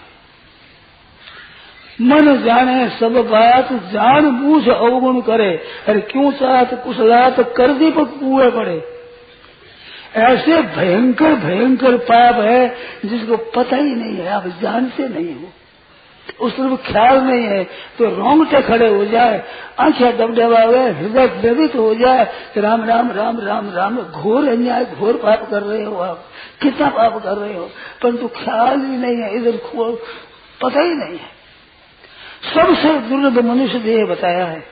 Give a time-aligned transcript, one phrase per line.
[2.02, 7.92] मन जाने, सब बात जान बूझ अवगुण करे। अरे क्यों चाहत कुछ रात कर दी
[7.92, 8.84] पर पूरे पड़े?
[10.16, 15.50] ऐसे भयंकर भयंकर पाप है जिसको पता ही नहीं है, आप जानते नहीं हो।
[16.40, 17.64] उस तरफ़ ख्याल नहीं है
[17.98, 19.44] तो रोंगटे खड़े हो जाए,
[19.80, 22.24] आँखें दबदबावे, हृदय द्रवित हो जाए
[22.58, 26.26] राम राम राम राम राम, घोर अन्याय, घोर पाप कर रहे हो आप,
[26.62, 27.70] कितना पाप कर रहे हो,
[28.04, 29.58] परंतु ख्याल ही नहीं है, इधर
[30.62, 31.32] पता ही नहीं है।
[32.46, 34.64] सबसे दुर्लभ मनुष्य देह बताया है,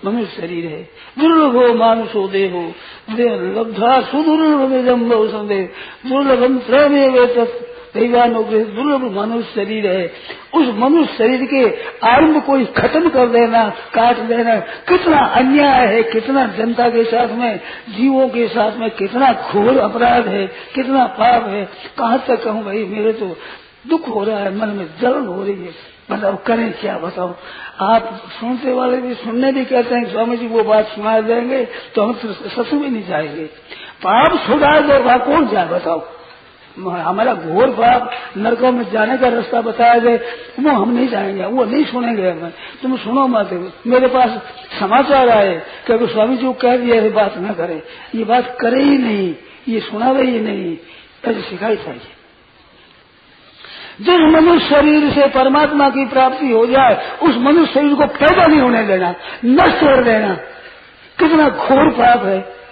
[0.00, 0.82] मनुष्य शरीर है,
[1.18, 2.62] दुर्लभो मानुषो देहो
[3.10, 5.64] लब्धा सुदुर्लभ संदेह
[6.06, 6.58] दुर्लभम
[7.94, 10.12] त्रमे दैवानुग्रह दुर्लभ मनुष्य शरीर है।
[10.54, 16.46] उस मनुष्य शरीर के आरंभ कोई खत्म कर देना, काट देना, कितना अन्याय है, कितना
[16.46, 17.60] जनता के साथ में,
[17.90, 21.68] जीवों के साथ में कितना घोर अपराध है, कितना पाप है।
[21.98, 23.36] कहाँ तक कहूँ भाई, मेरे तो
[23.88, 27.34] दुख हो रहा है, मन में जलन हो रही है। मतलब करें क्या बताओ?
[27.80, 32.02] आप सुनते वाले भी, सुनने भी कहते हैं, स्वामी जी वो बात सुना देंगे तो
[32.02, 32.12] हम
[32.56, 33.44] ससु भी नहीं जाएँगे।
[34.06, 36.06] पाप छुड़ा दो कौन जाए, बताओ?
[36.78, 40.16] हमारा घोर पाप नरकों में जाने का रास्ता बताया जाए
[40.60, 42.52] वो हम नहीं जाएँगे, वो नहीं सुनेंगे हमें।
[42.82, 44.30] तुम सुनो मत, मेरे पास
[44.80, 47.82] समाचार आए कि अगर स्वामी जी को कह दिया ये बात न करे।
[48.14, 49.34] ये बात करे ही नहीं,
[49.68, 50.78] ये सुनावे ही नहीं।
[51.24, 52.00] ऐसे सिखाई चाहिए
[54.00, 58.60] जिस मनुष्य शरीर से परमात्मा की प्राप्ति हो जाए, उस मनुष्य शरीर को पैदा नहीं
[58.60, 59.14] होने देना,
[59.44, 60.34] नष्ट कर देना।
[61.18, 62.63] कितना घोर पाप है।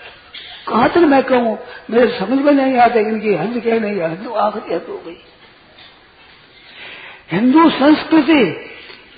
[0.68, 1.58] कहाँ तक मैं कहूँ,
[1.90, 5.16] मेरे समझ में नहीं आते, इनकी हंस क्या नहीं है हिंदू आखिरी हद हो गई।
[7.32, 8.68] हिंदू संस्कृति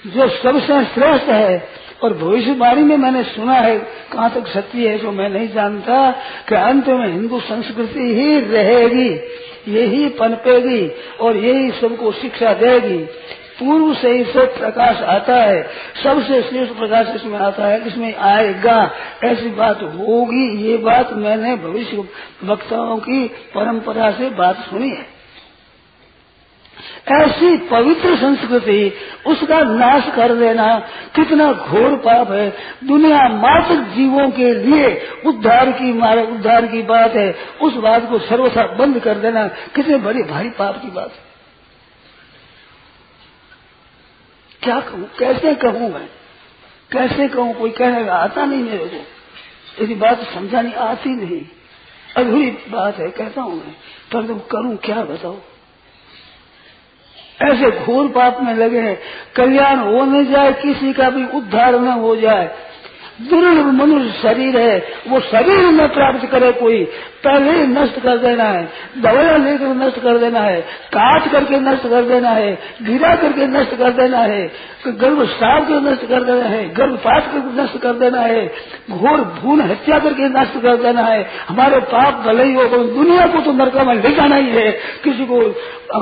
[0.07, 1.69] जो सबसे श्रेष्ठ है,
[2.03, 3.79] और भविष्यवाणी में मैंने सुना है,
[4.13, 6.11] कहाँ तक सत्य है, जो मैं नहीं जानता,
[6.49, 9.09] कि अंत में हिंदू संस्कृति ही रहेगी,
[9.69, 10.89] यही पनपेगी,
[11.21, 13.07] और यही सबको शिक्षा देगी।
[13.61, 15.69] पूर्व से ही सब प्रकाश आता है।
[16.03, 18.91] सबसे श्रेष्ठ प्रकाश इसमें आता है इसमें आएगा?
[19.25, 22.05] ऐसी बात होगी, ये बात मैंने भविष्य
[22.45, 25.15] वक्ताओं की परंपरा से बात सुनी है।
[27.09, 28.95] ऐसी पवित्र संस्कृति,
[29.27, 30.79] उसका नाश कर देना
[31.17, 37.15] कितना घोर पाप है। दुनिया मात्र जीवों के लिए उद्धार की मारे, उद्धार की बात
[37.15, 41.34] है। उस बात को सर्वथा बंद कर देना कितने बड़ी भारी पाप की बात है।
[44.65, 45.11] क्या कहूँ?
[45.19, 46.09] कैसे कहूँ मैं?
[46.93, 47.55] कैसे कहूँ?
[47.55, 49.07] कोई कहने का आता नहीं मेरे को।
[49.85, 51.43] यदि बात समझानी आती नहीं।
[52.17, 53.73] अधूरी बात है, कहता हूँ मैं।
[54.13, 55.39] पर तुम करूँ क्या बताओ?
[57.43, 59.01] ऐसे घोर पाप में लगे हैं।
[59.37, 62.57] कल्याण हो जाए, किसी का भी उद्धार न हो जाए।
[63.21, 64.77] दुर्लभ मनुष्य शरीर है,
[65.09, 66.83] वो शरीर न प्राप्त करे कोई।
[67.25, 68.65] पहले नष्ट कर देना है
[68.99, 70.61] दवाया लेकर नष्ट कर देना है,
[70.95, 72.53] काट करके नष्ट कर देना है,
[72.83, 74.43] गिरा करके नष्ट कर देना है,
[74.87, 78.47] गर्भ साफ़ कर नष्ट कर देना है गर्भपात करके नष्ट कर देना है,
[78.91, 83.27] घोर भून हत्या करके नष्ट कर देना है। हमारे पाप भले ही हो तो दुनिया
[83.27, 84.71] को तो नरका में ले जाना ही है।
[85.05, 85.41] किसी को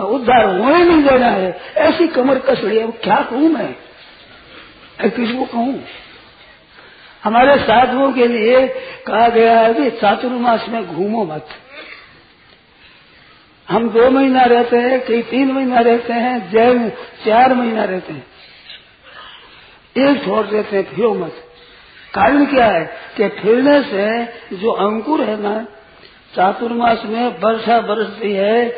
[0.09, 3.75] उद्धार होने नहीं देना है। ऐसी कमर कस रही है क्या कहूँ मैं
[5.11, 5.81] किसी को कहूँ?
[7.25, 8.69] हमारे साधुओं के लिए
[9.07, 11.49] कहा गया है कि चातुर्मास में घूमो मत।
[13.69, 16.91] हम दो महीना रहते हैं, कई तीन महीना रहते हैं, जैन
[17.27, 18.27] चार महीना रहते हैं।
[19.99, 21.35] एक छोड़ देते हैं, फिर मत।
[22.15, 22.85] कारण क्या है
[23.17, 24.25] कि फिरने से
[24.57, 25.67] जो अंकुर है ना,
[26.37, 28.69] चातुर्मास में वर्षा बरसती है,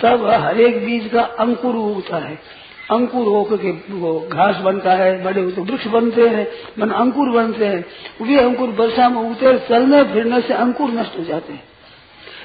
[0.00, 2.59] तब हर एक बीज का अंकुर उगता है।
[2.90, 6.46] अंकुर होकर के वो घास बनता है, बड़े तो वृक्ष बनते हैं,
[6.78, 7.84] मन अंकुर बनते हैं।
[8.22, 11.62] वे अंकुर वर्षा में उगते चलने फिरने से अंकुर नष्ट हो जाते हैं।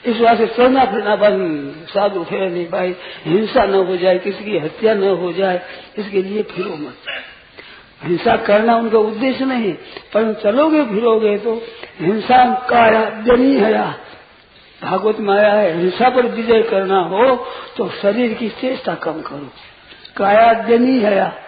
[0.06, 2.96] इस वजह से चलना फिरना बंद। साधु फिर नहीं पाई
[3.26, 5.62] हिंसा न हो जाए, किसी की हत्या न हो जाए,
[5.98, 6.96] इसके लिए फिरो मत।
[8.04, 9.74] हिंसा करना उनका उद्देश्य नहीं,
[10.14, 11.62] पर चलोगे फिरोगे तो
[12.00, 12.90] हिंसा का
[13.22, 13.94] जनी हया
[14.82, 17.36] भागवत माया है, हिंसा पर विजय करना हो
[17.78, 19.50] तो शरीर की चेष्टा कम करो।
[20.16, 21.44] कायाजनी है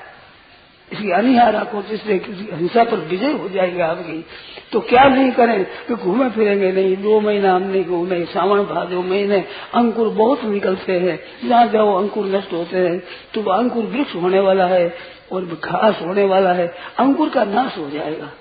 [0.91, 4.23] इसकी अनिहा रखो जिससे किसी हिंसा पर विजय हो जाएगी आपकी
[4.71, 5.63] तो क्या नहीं करें?
[5.87, 9.39] कि घूमे फिरेंगे नहीं, दो महीना हम नहीं घूमे, सावन भादो महीने,
[9.75, 12.99] अंकुर बहुत निकलते हैं। जहाँ जाओ अंकुर नष्ट होते हैं
[13.33, 14.87] तो अंकुर वृक्ष होने वाला है
[15.31, 16.67] और घास होने वाला है।
[16.99, 18.31] अंकुर का नाश हो जाएगा।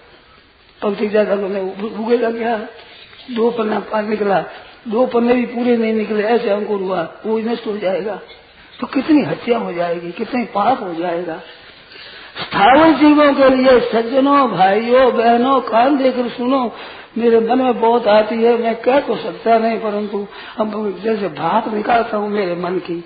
[0.81, 2.56] पंक्ति ज़्यादा उगेगा क्या?
[3.31, 4.40] दो पन्ना निकला,
[4.88, 8.20] दो पन्ने भी पूरे नहीं निकले, ऐसे अंकुर हुआ, वो नष्ट हो जाएगा।
[8.81, 11.40] तो कितनी हत्या हो जाएगी, कितने पाप हो जाएगा।
[12.40, 16.73] स्थावर जीवों के लिए, सज्जनों, भाइयों, बहनों कान देकर सुनो,
[17.19, 20.26] मेरे मन में बहुत आती है, मैं कह तो सकता नहीं, परंतु
[20.58, 23.05] अब जैसे भाप निकालता हूँ मेरे मन की।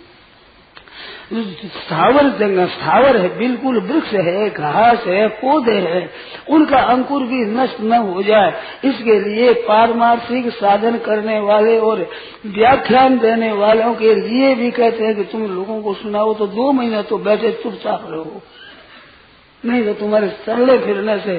[1.31, 6.11] स्थावर जंगल स्थावर है, बिल्कुल वृक्ष है, घास है, पौधे हैं।
[6.49, 8.53] उनका अंकुर भी नष्ट न हो जाए।
[8.85, 12.07] इसके लिए पारमार्थिक साधन करने वाले और
[12.47, 16.73] व्याख्यान देने वालों के लिए भी कहते हैं कि तुम लोगों को सुनाओ तो दो
[16.73, 18.43] महीना तो बैठे चुपचाप रहो।
[19.65, 21.37] नहीं तो तुम्हारे चलने फिरने से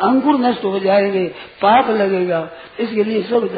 [0.00, 1.24] अंकुर नष्ट हो जाएँगे,
[1.62, 2.48] पाप लगेगा।
[2.80, 3.48] इसके लिए सब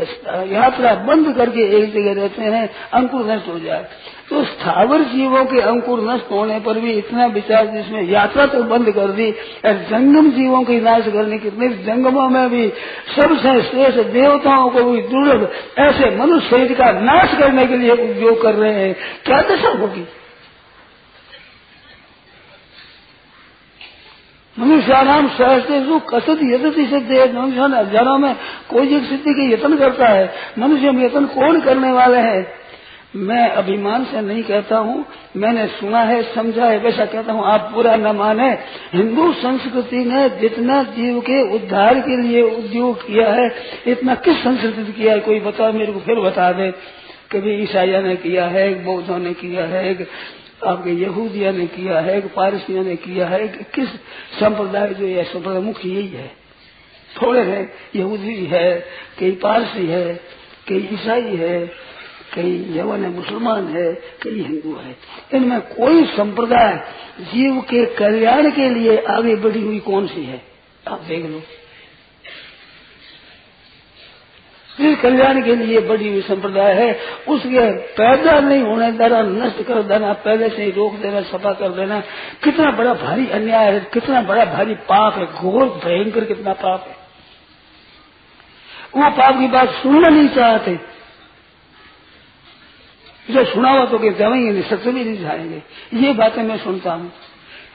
[0.52, 3.88] यात्रा बंद करके एक जगह रहते हैं, अंकुर नष्ट हो जाए।
[4.30, 8.90] तो स्थावर जीवों के अंकुर नष्ट होने पर भी इतना विचार जिसमें यात्रा तो बंद
[8.90, 9.30] कर दी,
[9.64, 12.68] और जंगम जीवों की नाश करने कितने जंगमों में भी
[13.16, 18.42] सबसे श्रेष्ठ देवताओं को भी दुर्लभ ऐसे मनुष्य शरीर का नाश करने के लिए उपयोग
[18.42, 18.94] कर रहे हैं।
[19.24, 20.04] क्या दशा होगी?
[24.56, 28.34] मनुष्यानाम सहस्तेषु कसत यदति सिद्धि मनुष्य हज़ारों में,
[28.70, 30.30] कोई एक सिद्धि के यत्न करता है?
[30.58, 32.65] मनुष्य में यत्न कौन करने वाले हैं?
[33.16, 37.70] मैं अभिमान से नहीं कहता हूँ। मैंने सुना है, समझा है वैसा कहता हूँ, आप
[37.74, 38.50] पूरा न माने।
[38.92, 43.50] हिंदू संस्कृति ने जितना जीव के उद्धार के लिए उद्योग किया है,
[43.86, 46.70] इतना किस संस्कृति किया है, कोई बता मेरे को फिर बता दे।
[47.32, 50.06] कभी ईसाइया ने किया है बौद्धों ने किया है
[50.66, 53.88] आपके यहूदिया ने किया है पारसियों ने किया है किस
[54.40, 56.30] संप्रदाय जो है संप्रदाय मुख्य यही है?
[57.22, 58.84] थोड़े हैं, यहूदी है,
[59.18, 60.20] कई पारसी है,
[60.68, 61.86] कई ईसाई है
[62.36, 64.96] कई यवन है, मुसलमान है, कई हिंदू है।
[65.34, 66.80] इनमें कोई संप्रदाय
[67.20, 70.42] जीव के कल्याण के लिए आगे बढ़ी हुई कौन सी है?
[70.88, 71.42] आप देख लो।
[74.76, 79.82] फिर कल्याण के लिए बड़ी हुई संप्रदाय है। उसके पैदा नहीं होने देना, नष्ट कर
[79.82, 82.00] देना, पहले से ही रोक देना, सफ़ा कर देना,
[82.44, 86.96] कितना बड़ा भारी अन्याय है, कितना बड़ा भारी पाप है। घोर, भयंकर कितना पाप है।
[88.96, 90.95] वो पाप की बात सुनना नहीं चाहते।
[93.30, 95.62] जो सुना हुआ तो जाएँगे नहीं, सत्य भी नहीं जाएँगे
[95.94, 97.12] ये बातें मैं सुनता हूँ।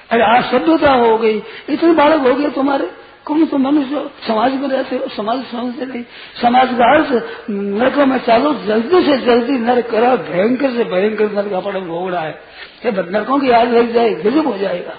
[0.10, 2.92] अरे आज सभ्यता हो गई, इतने बालक हो गए तुम्हारे।
[3.26, 6.04] कौन तो मनुष्य समाज में रहते हो, समाज समझते नहीं।
[6.42, 11.52] समाज का अर्थ, नरक में चालो, जल्दी से जल्दी नरक करा, भयंकर से भयंकर नरक
[11.52, 12.42] अपने भोग रहा है।
[12.86, 14.98] ये नरकों की याद लग जाए, गजब हो जाएगा।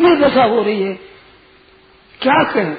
[0.00, 0.94] ये दशा हो रही है।
[2.20, 2.76] क्या कहें?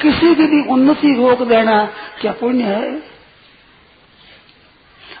[0.00, 1.84] किसी की भी उन्नति रोक देना
[2.20, 3.15] क्या पुण्य है?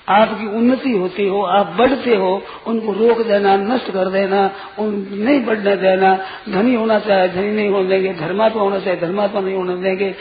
[0.08, 5.44] आपकी उन्नति होती हो, आप बढ़ते हो, उनको रोक देना, नष्ट कर देना, उन नहीं
[5.44, 6.14] बढ़ने देना।
[6.48, 10.14] धनी होना चाहे धनी नहीं होने देंगे, धर्मात्मा होना चाहे धर्मात्मा नहीं होने देंगे,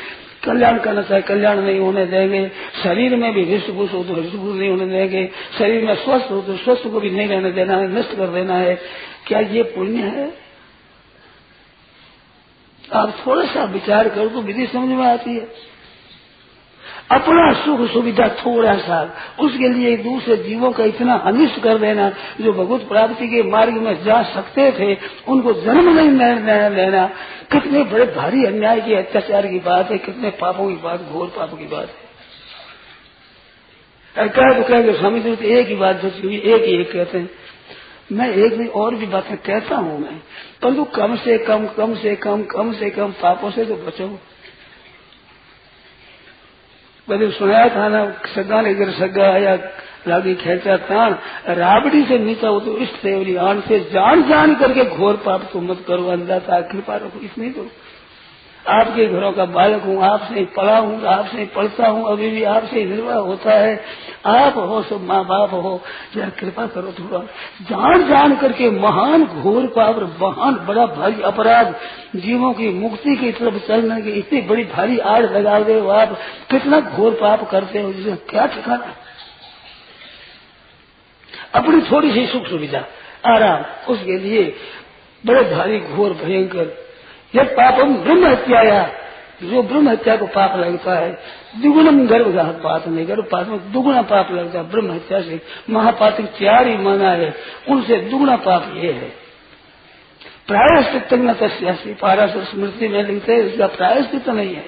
[0.43, 2.47] कल्याण करना चाहे कल्याण नहीं होने देंगे,
[2.83, 5.25] शरीर में भी हृष्टपुष हो तो हृष्टपुष नहीं होने देंगे,
[5.57, 8.57] शरीर में स्वस्थ हो तो स्वस्थ को भी नहीं रहने देना है, नष्ट कर देना
[8.57, 8.75] है।
[9.27, 10.27] क्या ये पुण्य है?
[12.83, 15.47] आप थोड़ा सा विचार करो तो विधि समझ में आती है।
[17.11, 22.09] अपना सुख सुविधा थोड़ा सा, उसके लिए दूसरे जीवों का इतना अनिष्ट कर देना,
[22.41, 24.97] जो भगवत प्राप्ति के मार्ग में जा सकते थे,
[25.27, 26.09] उनको जन्म नहीं
[26.69, 27.05] लेना।
[27.51, 31.57] कितने बड़े भारी अन्याय की अत्याचार की बात है, कितने पापों की बात, घोर पापों
[31.57, 32.05] की बात है।
[34.27, 37.17] कह तो कहेंगे स्वामी जी तो एक ही बात बची हुई एक ही एक कहते
[37.17, 37.29] हैं।
[38.11, 40.19] मैं एक भी और भी बातें कहता हूँ मैं।
[40.61, 44.19] परंतु कम से कम कम से कम कम से कम पापों से तो बचो।
[47.08, 48.00] બધું સુનાયા था ना
[48.34, 49.54] सगा ने गिर सगा या
[50.06, 51.16] लागी खेचा तान
[51.56, 55.60] राबड़ी से नीचा वो तो इष्ट देवरी आन से जान जान करके घोर पाप तो
[55.60, 57.66] मत करो अंदाता कृपा रखो इसमें तो
[58.67, 63.17] आपके घरों का बालक हूँ, आपसे पढ़ा हूँ, आपसे पढ़ता हूँ, अभी भी आपसे निर्वाह
[63.17, 63.83] होता है।
[64.25, 65.81] आप हो सब माँ बाप हो,
[66.15, 67.19] जरा कृपा करो थोड़ा।
[67.61, 71.75] जान जान करके महान घोर पाप महान, बड़ा भारी अपराध,
[72.15, 76.17] जीवों की मुक्ति की तरफ़ चलने की इतनी बड़ी भारी आड़ लगा दे हो आप।
[76.51, 78.95] कितना घोर पाप करते हो, जिसे क्या ठिकाना?
[81.55, 82.85] अपनी थोड़ी सी सुख सुविधा
[83.25, 84.55] आराम, उसके लिए
[85.25, 86.84] बड़े भारी, घोर, भयंकर
[87.33, 88.83] जब पापम ब्रह्म हत्याया
[89.43, 91.11] जो ब्रह्म हत्या को पाप लगता है,
[91.61, 95.39] दुगुणम गर्भ पाप नहीं गर्भ पाप में दुगुना पाप लगता है, ब्रह्म हत्या से
[95.69, 97.33] महापातिक चार ही माना है,
[97.69, 99.09] उनसे दुगुना पाप ये है।
[100.47, 104.65] प्रायश्चित न तस्यासी पाराशर स्मृति में लिखते हैं इसका प्रायश्चित नहीं है।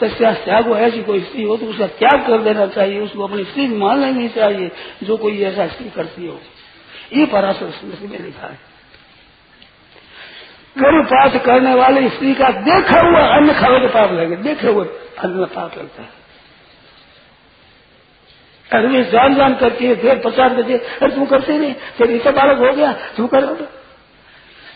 [0.00, 3.68] तस्या त्याग ऐसी कोई स्त्री हो तो उसका त्याग कर देना चाहिए, उसको अपनी स्त्री
[3.68, 4.70] मान लेनी चाहिए,
[5.02, 6.40] जो कोई ऐसा स्त्री करती हो।
[7.12, 8.65] ये पराशर स्मृति में लिखा है।
[10.76, 14.86] गर्भपात करने वाली स्त्री का देखा हुआ अन्न खावे के पाप लगे देखे हुए
[15.18, 16.24] अन्न में पाप लगता है।
[18.66, 22.58] अरे जान जान करती करके फिर पचास बजे अरे तुम करते नहीं फिर इतना बालक
[22.58, 23.54] हो गया तुम करो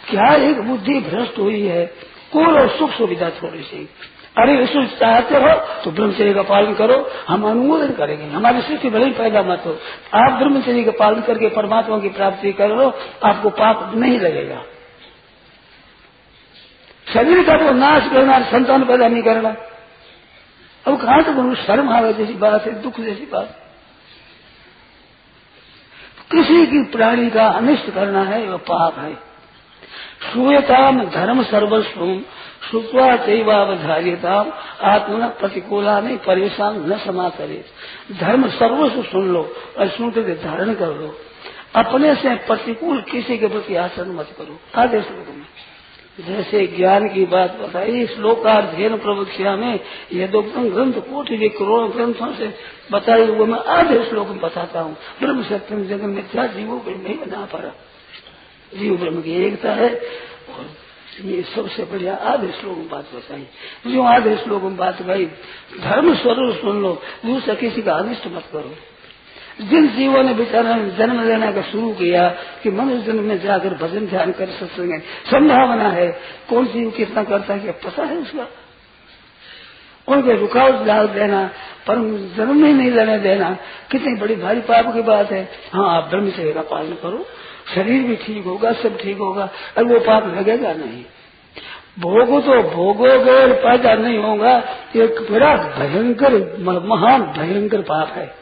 [0.06, 1.84] क्या एक बुद्धि भ्रष्ट हुई है?
[2.32, 3.88] कुल और सुख सुविधा थोड़ी सी।
[4.38, 5.52] अरे विष्णु चाहते हो
[5.84, 6.96] तो ब्रह्मचर्य का पालन करो,
[7.28, 9.72] हम अनुमोदन करेंगे। हमारी सृष्टि भले ही पैदा मत हो,
[10.16, 12.92] आप ब्रह्मचर्य का पालन करके परमात्मा की प्राप्ति कर लो,
[13.24, 14.62] आपको पाप नहीं लगेगा।
[17.14, 19.54] शरीर का तो नाश करना, संतान पैदा नहीं करना।
[20.84, 23.56] अब कहा तो गुरु शर्म आवे जैसी बात है, दुख जैसी बात
[26.32, 29.14] किसी की प्राणी का अनिष्ट करना है, वह पाप है।
[30.22, 32.20] श्रूयताम धर्म सर्वस्व
[32.70, 34.50] श्रुवा चैवावधार्यताम,
[34.82, 37.64] आत्मन प्रतिकूला नहीं परेशान न समा करे
[38.20, 39.42] धर्म सर्वस्व सुन लो
[39.78, 41.16] और सुन करके धारण कर लो।
[41.74, 45.39] अपने से प्रतिकूल किसी के प्रति आचरण मत करो। आदेश लोगों में
[46.20, 49.80] जैसे ज्ञान की बात बताई श्लोकाध्ययन प्रवक्षा में
[50.12, 52.52] ये दो ग्रंथ कोटि के करोड़ों ग्रंथों से
[52.92, 57.16] बताए हुए मैं आधे श्लोक में बताता हूँ। ब्रह्म सत्यम जगन मिथ्या जीवों को नहीं
[57.16, 60.68] बना पा रहा जीव ब्रह्म की एकता है और
[61.24, 63.46] ये सबसे बढ़िया आधे श्लोक में बात बताई।
[63.86, 65.24] जो आधे श्लोक में बात भाई
[65.80, 66.92] धर्म स्वरूप सुन लो,
[67.26, 68.74] दूसरा किसी का अनिष्ट मत करो।
[69.60, 72.28] जिन जीवों ने बेचारा जन्म लेने का शुरू किया
[72.62, 74.98] कि मनुष्य जन्म में जाकर भजन ध्यान कर सकते
[75.30, 78.46] संभावना है। कौन जीव कितना करता है पता है उसका?
[80.08, 81.50] उनके रुकावट डाल देना
[81.86, 81.94] पर
[82.36, 83.58] जन्म ही नहीं लेने देना,
[83.90, 87.26] कितनी बड़ी भारी पाप की बात है। हाँ आप ब्रह्मचर्य का पालन करो।
[87.74, 91.04] शरीर भी ठीक होगा, सब ठीक होगा, और वो पाप लगेगा नहीं।
[91.98, 94.58] भोगो तो भोगोगे पैदा नहीं होगा।
[94.96, 98.39] एक बड़ा भयंकर महान भयंकर पाप है।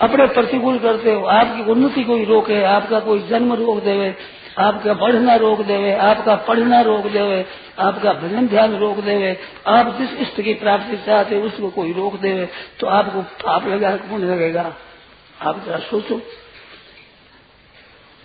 [0.00, 4.14] अपने प्रतिकूल करते हो। आपकी उन्नति कोई रोके, आपका कोई जन्म रोक देवे,
[4.58, 7.44] आपका बढ़ना रोक देवे, आपका पढ़ना रोक देवे,
[7.78, 12.48] आपका भजन ध्यान रोक देवे, आप जिस इष्ट की प्राप्ति चाहते उसको कोई रोक देवे
[12.80, 14.74] तो आपको पाप लगा लगेगा।
[15.42, 16.20] आप जरा सोचो।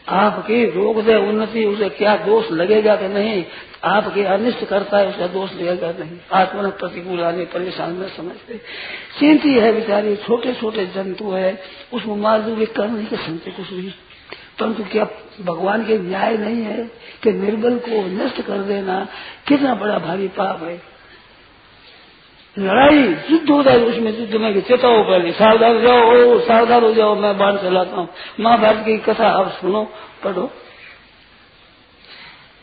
[0.10, 3.46] आपकी रोग दे उन्नति, उसे क्या दोष लगेगा कि नहीं?
[3.84, 6.18] आपके अनिष्ट करता है, उसका दोष लगेगा नहीं?
[6.34, 8.62] आत्मा प्रतिकूल आने परेशान न समझते।
[9.20, 11.62] चिंती है बेचारी छोटे छोटे जंतु है
[11.94, 13.94] उसको मार दूँगे कर नहीं कर सकते कुछ भी।
[14.60, 15.08] परंतु क्या
[15.46, 16.92] भगवान के न्याय नहीं है
[17.24, 19.08] कि निर्बल को नष्ट कर देना
[19.48, 20.95] कितना बड़ा भारी पाप है?
[22.58, 27.16] लड़ाई, युद्ध होता है, उसमें युद्ध में चेताओ पहले सावधान हो जाओ सावधान हो जाओ,
[27.16, 28.08] मैं बाढ़ चलाता हूँ।
[28.40, 29.84] महाभारत की कथा आप सुनो,
[30.24, 30.52] पढ़ो।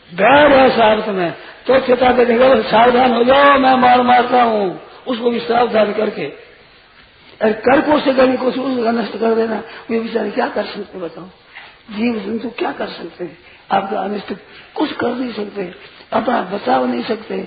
[0.09, 1.31] बैर है सार्थ में
[1.67, 6.25] तो चेता के सावधान हो जाओ, मैं मार मारता हूँ। उसको भी सावधान करके।
[7.41, 10.99] अरे कर को से गली को उसका नष्ट कर देना। वे बेचारे क्या कर सकते
[10.99, 11.25] बताओ।
[11.91, 13.29] जीव जंतु क्या कर सकते
[13.71, 14.33] आपका अनिष्ट
[14.75, 15.63] कुछ कर नहीं सकते,
[16.13, 17.37] अपना बचाव नहीं सकते।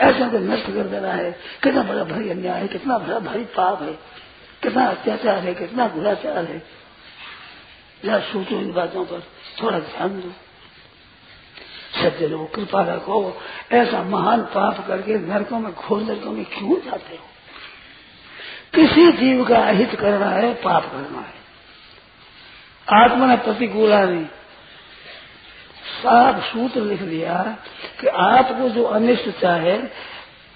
[0.00, 1.32] ऐसा को नष्ट कर देना है।
[1.62, 3.92] कितना बड़ा भारी अन्याय है, कितना बड़ा भारी पाप है,
[4.62, 6.62] कितना अत्याचार है, कितना दुराचार है।
[8.04, 9.22] या सोचो इन बातों पर,
[9.62, 10.32] थोड़ा ध्यान दो।
[12.02, 17.24] सज्जनों कृपा रखो। ऐसा महान पाप करके नरकों में, घोर नरकों में क्यों जाते हो?
[18.74, 21.44] किसी जीव का अहित करना है, पाप करना है।
[22.92, 24.26] आत्मा ने प्रतिकूला नहीं
[26.04, 27.34] साफ़ सूत्र लिख दिया
[28.00, 29.78] कि आपको जो अनिष्ट चाहे,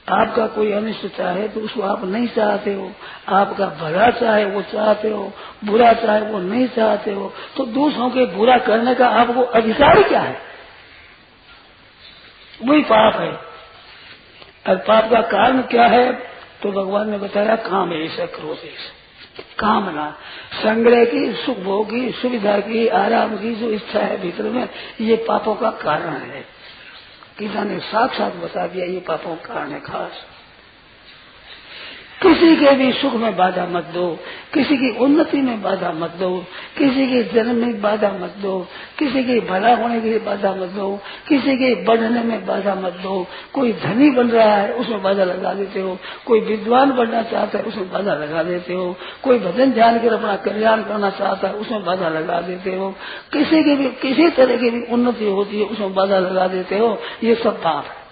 [0.08, 2.90] आपका कोई अनिष्ट चाहे तो उसको आप नहीं चाहते हो।
[3.28, 5.32] आपका भला चाहे वो चाहते हो,
[5.64, 10.20] बुरा चाहे वो नहीं चाहते हो तो दूसरों के बुरा करने का आपको अधिकार क्या
[10.20, 10.40] है?
[12.62, 13.32] वही पाप है।
[14.66, 16.12] और पाप का कारण क्या है?
[16.62, 18.97] तो भगवान ने बताया, काम ऐसा क्रोध ऐसा।
[19.58, 20.16] कामना।
[20.54, 24.68] संग्रह की, सुख भोग की, सुविधा की, आराम की, जो इच्छा है भीतर में,
[25.00, 26.44] ये पापों का कारण है।
[27.38, 30.12] किसान ने साथ साथ बता दिया, ये पापों का कारण है, खास।
[32.22, 34.18] किसी के भी सुख में बाधा मत दो,
[34.54, 36.44] किसी की उन्नति में बाधा मत दो,
[36.78, 40.68] किसी के जन्म में बाधा मत दो, किसी के भला होने के लिए बाधा मत
[40.68, 45.24] दो, किसी के बढ़ने में बाधा मत दो। कोई धनी बन रहा है, उसमें बाधा
[45.24, 49.70] लगा देते हो। कोई विद्वान बनना चाहता है, उसमें बाधा लगा देते हो। कोई भजन
[49.70, 52.94] ध्यान कर अपना कल्याण करना चाहता है, उसमें बाधा लगा देते हो।
[53.32, 56.98] किसी की भी, किसी तरह की भी उन्नति होती है, उसमें बाधा लगा देते हो।
[57.24, 58.07] ये सब पाप है।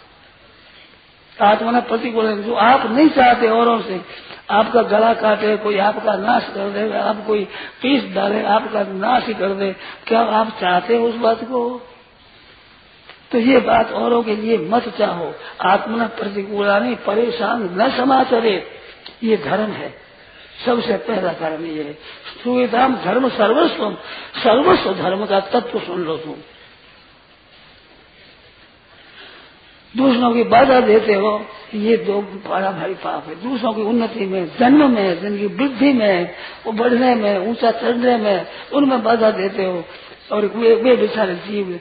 [1.41, 4.01] आत्मा प्रतिकूल जो आप नहीं चाहते औरों से,
[4.51, 7.45] आपका गला काटे, कोई आपका नाश कर दे, आप कोई
[7.83, 9.77] पीस डाले, आपका नाश ही कर दे,
[10.07, 11.89] क्या आप चाहते हो उस बात को?
[13.33, 18.67] तो ये बात औरों के लिए मत चाहो। आत्मा प्रतिकूला परेशान न समाचरे
[19.23, 19.95] ये धर्म है।
[20.67, 21.93] सबसे पहला धर्म ये है।
[22.45, 23.97] सुविधाम धर्म सर्वस्व
[24.37, 26.35] सर्वस्व धर्म का तत्व सुन लो तुम।
[29.97, 31.31] दूसरों की बाधा देते हो
[31.75, 36.35] ये दो बड़ा भारी पाप है। दूसरों की उन्नति में जन्म में जिनकी वृद्धि में
[36.67, 39.85] वो बढ़ने में ऊँचा चढ़ने में उनमें बाधा देते हो
[40.33, 41.79] और वे, वे बेचारे जीव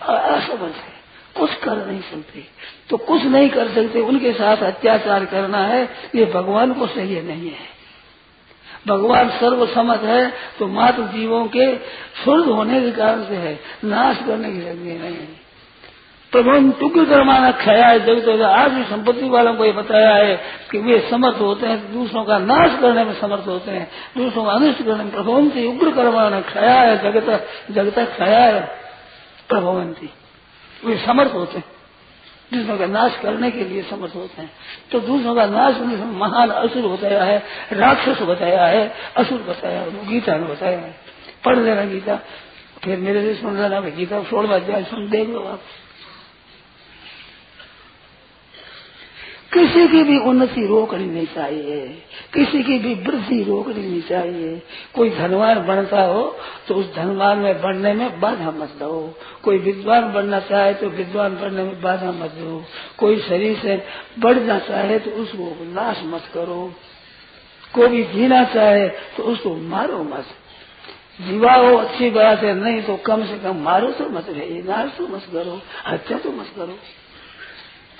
[0.00, 1.00] असमर्थ है।
[1.36, 2.44] कुछ कर नहीं सकते।
[2.90, 5.82] तो कुछ नहीं कर सकते उनके साथ अत्याचार करना है
[6.14, 7.70] ये भगवान को सही नहीं है।
[8.86, 11.74] भगवान सर्वसमत है तो मात्र जीवों के
[12.24, 15.41] शुद्ध होने के कारण से है नाश करने की ज़रूरत नहीं है।
[16.32, 20.78] प्रभु टुक करमाना खया है जगत आज भी संपत्ति वालों को ये बताया है कि
[20.78, 24.78] वे समर्थ होते हैं, दूसरों का नाश करने में समर्थ होते हैं, दूसरों का अनिष्ट
[24.78, 28.60] करने में प्रभवंती उग्र कर्माना खाया है, जगत जगत खाया है,
[29.48, 30.10] प्रभवंती।
[30.84, 31.64] वे समर्थ होते हैं।
[32.54, 34.50] दूसरों का नाश करने के लिए समर्थ होते हैं।
[34.92, 39.80] तो दूसरों का नाश करने से महान असुर बताया है, राक्षस बताया है, असुर बताया
[39.80, 40.94] है गीता में बताया है।
[41.44, 42.18] पढ़ लेना गीता।
[42.84, 45.60] फिर मेरे से सुन लेना गीता छोड़ जाए, सुन, देख लो आप।
[49.52, 51.86] किसी की भी उन्नति रोकनी नहीं चाहिए।
[52.34, 54.62] किसी की भी वृद्धि रोकनी नहीं चाहिए।
[54.94, 56.36] कोई धनवान बनता हो
[56.68, 61.36] तो उस धनवान में बढ़ने में बाधा मत दो। कोई विद्वान बनना चाहे तो विद्वान
[61.36, 62.64] बनने में बाधा मत दो।
[62.98, 63.82] कोई शरीर से
[64.18, 66.72] बढ़ना चाहे तो उसको नाश मत करो।
[67.74, 70.24] कोई भी जीना चाहे तो उसको मारो मत।
[71.20, 74.90] जीवा हो, अच्छी बात है, नहीं तो कम से कम मारो तो मत रहे, नाश
[74.98, 76.78] तो मत करो, हत्या तो मत करो।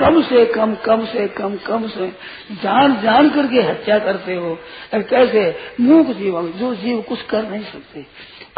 [0.03, 2.09] कम से कम कम से कम कम से
[2.53, 4.59] जान जान करके हत्या करते हो।
[4.95, 5.57] और कैसे?
[5.81, 8.07] मूक जीव, जो जीव कुछ कर नहीं सकते।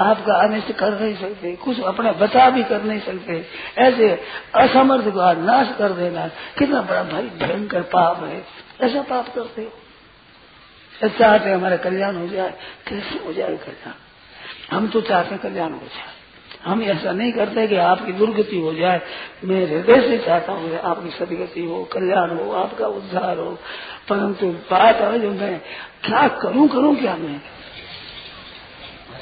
[0.00, 3.46] आपका अनिष्ट कर नहीं सकते, कुछ अपने बचा भी कर नहीं सकते।
[3.78, 4.20] ऐसे
[4.54, 8.44] असमर्थ का नाश कर देना, कितना बड़ा भाई भयंकर पाप है।
[8.80, 12.54] ऐसा पाप करते हो। चाहते हमारा कल्याण हो जाए,
[12.88, 13.92] कैसे हो जाए कल्याण?
[14.76, 16.13] हम तो चाहते कल्याण हो जाए।
[16.64, 19.00] हम ऐसा नहीं करते कि आपकी दुर्गति हो जाए।
[19.44, 23.50] मैं हृदय से चाहता हूँ आपकी सदगति हो कल्याण हो आपका उद्धार हो।
[24.08, 25.58] परंतु बात है जो मैं
[26.04, 27.40] क्या करूँ करूँ क्या मैं?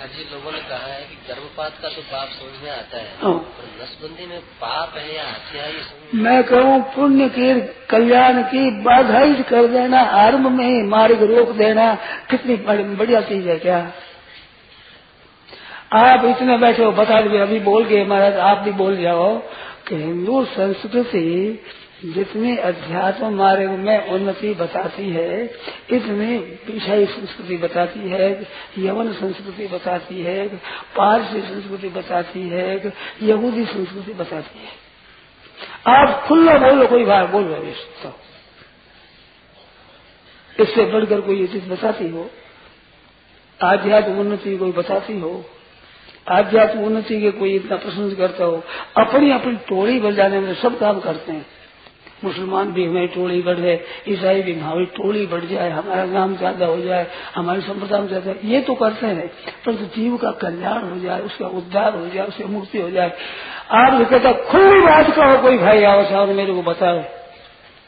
[0.02, 3.34] जी लोगों ने कहा है कि गर्भपात का तो पाप समझ में आता है हाँ।
[3.82, 5.64] नसबंदी में पाप है या हत्या
[6.14, 11.50] मैं कहूँ पुण्य के कल्याण की बाधा ही कर देना आरंभ में ही मार्ग रोक
[11.50, 11.94] देना
[12.30, 13.92] कितनी बढ़िया चीज़ है क्या?
[15.92, 19.38] आप इतने बैठे हो, बता दीजिए, अभी बोल गए, महाराज, आप भी बोल जाओ
[19.88, 21.62] कि हिंदू संस्कृति
[22.04, 25.44] जितनी अध्यात्म मार्ग में उन्नति बताती है,
[25.90, 28.46] इतनी ईसाई संस्कृति बताती है,
[28.78, 30.48] यवन संस्कृति बताती है,
[30.96, 34.92] पारसी संस्कृति बताती है, यहूदी संस्कृति बताती है।
[35.96, 38.18] आप खुला बोलो कोई बात बोल रहे तो।
[40.62, 42.30] इससे बढ़कर कोई ये चीज़ बताती हो,
[43.64, 45.44] आध्यात्म उन्नति कोई बताती हो
[46.30, 48.62] आध्यात्म उन्नति के कोई इतना प्रशंस करता हो,
[48.96, 51.46] अपनी अपनी टोली बजाने में सब काम करते हैं।
[52.24, 56.66] मुसलमान भी हमारी टोली बढ़ जाए, ईसाई भी हमारी टोली बढ़ जाए, हमारा नाम ज़्यादा
[56.66, 59.28] हो जाए, हमारी संप्रदाय ज़्यादा ये तो करते हैं।
[59.66, 63.12] परंतु तो जीव का कल्याण हो जाए, उसका उद्धार हो जाए, उसकी मुक्ति हो जाए,
[63.70, 67.02] आप जो कहता खुली बात कहो, कोई भाई आओ साहब, मेरे को बताओ।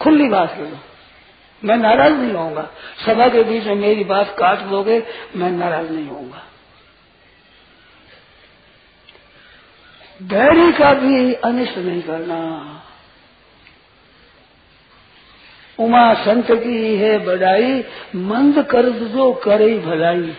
[0.00, 0.78] खुली बात करो
[1.62, 2.68] मैं नाराज़ नहीं होऊँगा।
[3.06, 5.02] सभा के बीच में मेरी बात काट दोगे,
[5.36, 6.42] मैं नाराज़ नहीं होऊँगा।
[10.22, 12.80] बैरी का भी अनिष्ट नहीं करना।
[15.78, 17.84] उमा संत की है बड़ाई,
[18.16, 20.36] मंद कर जो करे भलाई।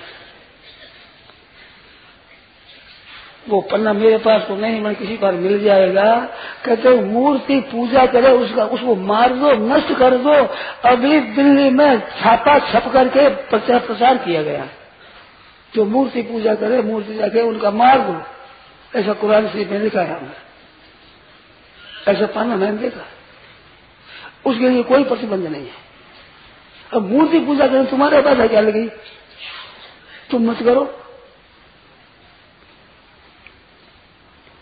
[3.50, 6.30] वो पन्ना मेरे पास तो नहीं मैं किसी पर मिल जाएगा।
[6.66, 10.34] कहते मूर्ति पूजा करे, उसका, उसको मार दो, नष्ट कर दो।
[10.90, 14.68] अगली दिल्ली में छापा छप करके प्रचार प्रसार किया गया।
[15.76, 18.35] जो मूर्ति पूजा करे, मूर्ति जाके उनका मार दो।
[18.96, 20.56] ऐसा कुरान से मैंने लिखा है हमने।
[22.12, 23.08] ऐसा पाना मैंने देखा।
[24.46, 25.86] उसके लिए कोई प्रतिबंध नहीं है।
[26.94, 28.90] अब मूर्ति पूजा करें तुम्हारे पास है क्या लगी?
[30.32, 31.02] तुम मत करो।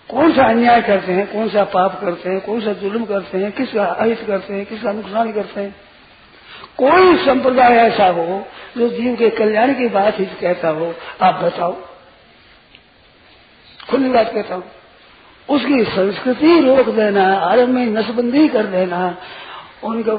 [0.09, 3.51] कौन सा अन्याय करते हैं, कौन सा पाप करते हैं, कौन सा जुल्म करते हैं,
[3.51, 5.75] किसका अहित करते हैं, किसका नुकसान करते हैं?
[6.77, 11.92] कोई संप्रदाय ऐसा हो जो जीव के कल्याण की बात ही कहता हो, आप बताओ।
[13.93, 14.63] खुली बात कहता हूँ।
[15.49, 19.17] उसकी संस्कृति रोक देना आरंभ में नसबंदी कर देना,
[19.83, 20.13] उनका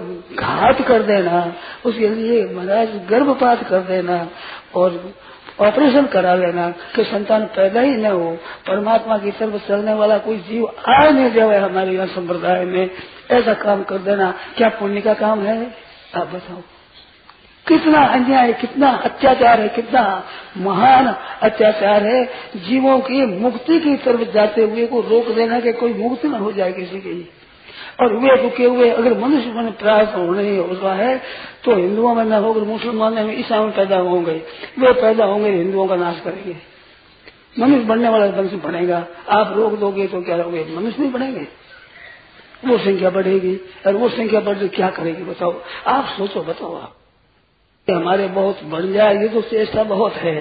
[0.46, 1.52] घात कर देना,
[1.86, 4.28] उसके लिए महाराज गर्भपात कर देना
[4.74, 5.14] और
[5.60, 10.36] ऑपरेशन करा लेना कि संतान पैदा ही न हो। परमात्मा की तरफ़ चलने वाला कोई
[10.36, 12.90] जीव आ नहीं जाए हमारे यहाँ संप्रदाय में।
[13.30, 15.76] ऐसा काम कर देना। क्या पुण्य का काम है?
[16.14, 16.58] आप बताओ।
[17.66, 20.02] कितना अन्याय, कितना अत्याचार है, कितना
[20.58, 21.06] महान
[21.42, 22.24] अत्याचार है,
[22.58, 26.52] जीवों की मुक्ति की तरफ़ जाते हुए को रोक देना कि कोई मुक्ति न हो
[26.52, 27.16] जाए किसी की
[28.00, 31.16] और वे रुके हुए, अगर मनुष्य मन प्राप्त होने होता है
[31.64, 34.32] तो हिंदुओं में न होकर मुसलमानों में ईसा में पैदा होंगे।
[34.78, 36.56] वे पैदा होंगे, हिंदुओं का नाश करेंगे।
[37.58, 41.46] मनुष्य बनने वाला मनुष्य बढ़ेगा आप रोक दोगे तो क्या होगे मनुष्य नहीं बढ़ेंगे
[42.64, 45.54] वो संख्या बढ़ेगी, और वो संख्या बढ़ क्या करेगी बताओ?
[45.86, 46.96] आप सोचो, बताओ आप।
[47.88, 50.34] हमारे बहुत बढ़ जाए, ये तो चेष्टा बहुत है।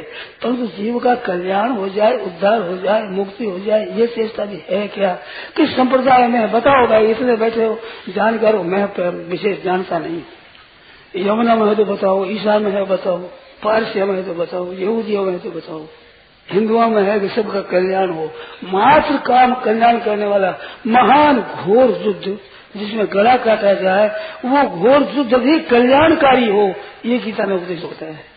[0.43, 4.45] परंतु तो जीव का कल्याण हो जाए, उद्धार हो जाए, मुक्ति हो जाए, ये चेष्टा
[4.45, 5.13] भी है क्या?
[5.57, 7.77] किस संप्रदाय में बताओ भाई, इतने बैठे हो
[8.09, 10.21] जानकार हो मैं विशेष जानता नहीं
[11.17, 13.17] यमुना में है तो बताओ ईशा में है बताओ
[13.63, 15.85] पारसिया में है तो बताओ, यहूदियों में है तो बताओ।
[16.47, 18.29] हिंदुओं में है कि सबका कल्याण हो।
[18.63, 20.49] मात्र काम कल्याण करने वाला
[20.87, 22.37] महान घोर युद्ध
[22.77, 24.07] जिसमें गला काटा जाए,
[24.45, 26.73] वो घोर युद्ध भी कल्याणकारी हो,
[27.05, 28.33] ये गीता में उपदेश होता है।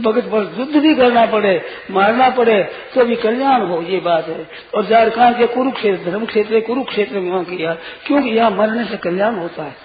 [0.00, 2.62] भगत पर युद्ध भी करना पड़े, मारना पड़े
[2.94, 7.30] तो भी कल्याण हो, ये बात है। और झारखंड के कुरुक्षेत्र धर्म क्षेत्र कुरुक्षेत्र में
[7.30, 7.74] वहाँ किया,
[8.06, 9.76] क्योंकि यहाँ मरने से कल्याण होता है।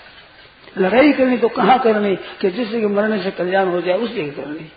[0.77, 4.71] लड़ाई करनी तो कहाँ करनी, कि जिससे कि मरने से कल्याण हो जाए उससे करनी।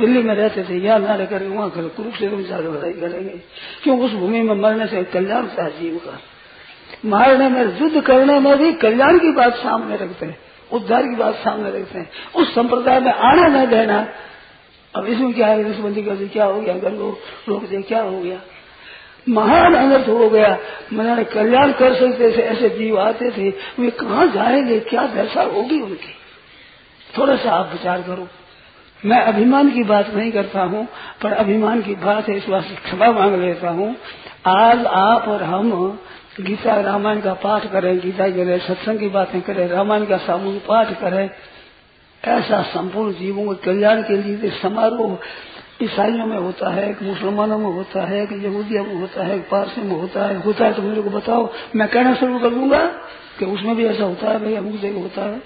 [0.00, 3.40] दिल्ली में रहते थे, यहाँ ना रहकर वहाँ कर, कुरुक्षेत्र में जाकर लड़ाई करेंगे।
[3.82, 4.00] क्यों?
[4.00, 6.20] उस भूमि में मरने से कल्याण था जीव का।
[7.04, 10.38] मारने में, युद्ध करने में भी कल्याण की बात सामने रखते हैं,
[10.72, 14.08] उद्धार की बात सामने रखते हैं। उस संप्रदाय में आने न देना।
[14.96, 15.70] अब इसमें क्या है?
[15.70, 16.74] नसबंदी कर क्या हो गया?
[16.74, 16.92] अगर
[17.48, 18.40] रोक दे क्या हो गया?
[19.28, 20.58] महान अनर्थ हो गया।
[20.92, 24.80] मैंने कल्याण कर सकते थे, ऐसे जीव आते थे। वे कहाँ जाएँगे?
[24.80, 26.14] क्या दशा होगी उनकी?
[27.18, 28.28] थोड़ा सा आप विचार करो।
[29.04, 30.88] मैं अभिमान की बात नहीं करता हूँ,
[31.22, 33.96] पर अभिमान की बात है, इस बात से क्षमा मांग लेता हूँ।
[34.46, 35.98] आज आप और हम
[36.40, 41.00] गीता रामायण का पाठ करें, गीता करें सत्संग की बातें करें, रामायण का सामूहिक पाठ
[41.00, 41.30] करें।
[42.24, 45.18] ऐसा संपूर्ण जीवों के कल्याण के लिए समारोह
[45.82, 49.80] ईसाइयों में होता है कि मुसलमानों में होता है कि यहूदियों में होता है पारसी
[49.80, 52.86] में होता है। होता है तो मेरे को बताओ, मैं कहना शुरू कर दूँगा
[53.38, 55.38] कि उसमें भी ऐसा होता है भाई अमुक जगह होता है।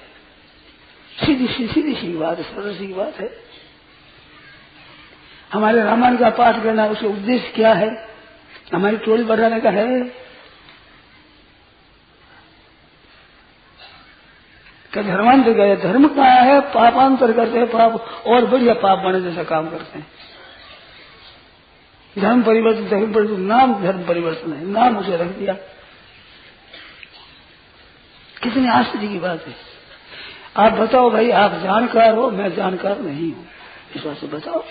[1.26, 3.30] सीधी सी सीधी सी बात है सरल सी बात है।
[5.52, 8.08] हमारे रामायण का पाठ करना उसका उद्देश्य क्या है?
[8.74, 10.27] हमारी टोली बढ़ाने का है?
[14.94, 19.44] कि धर्मांतर गए, धर्म कहा है, पापांतर करते हैं, पाप, और बढ़िया पाप बने जैसा
[19.44, 20.06] काम करते हैं।
[22.18, 25.54] धर्म परिवर्तन धर्म परिवर्तन, नाम धर्म परिवर्तन है, नाम उसे रख दिया।
[28.42, 29.54] कितनी आश्चर्य की बात है।
[30.56, 33.46] आप बताओ भाई, आप जानकार हो, मैं जानकार नहीं हूँ।
[33.96, 34.64] इस बात से बताओ।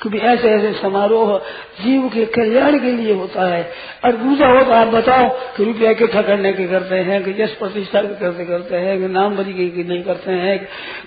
[0.00, 1.36] क्योंकि ऐसे ऐसे समारोह
[1.80, 3.62] जीव के कल्याण के लिए होता है।
[4.04, 7.54] और दूसरा हो तो आप बताओ कि रुपया इकट्ठा करने के करते हैं, कि यश
[7.54, 10.58] प्रतिष्ठा के करते करते हैं, कि नाम बजी के नहीं करते हैं।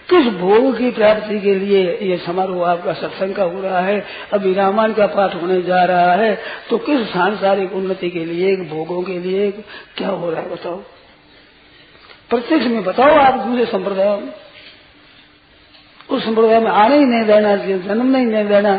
[0.10, 4.04] किस भोग की प्राप्ति के लिए ये समारोह आपका सत्संग का हो रहा है?
[4.34, 6.34] अभी रामायण का पाठ होने जा रहा है
[6.70, 9.52] तो किस सांसारिक उन्नति के लिए भोगों के लिए,
[9.98, 10.82] क्या हो रहा है बताओ?
[12.30, 14.32] प्रत्यक्ष में बताओ आप दूसरे संप्रदाय में।
[16.12, 18.76] उस संप्रदाय में आने ही नहीं देना जन्म नहीं नहीं देना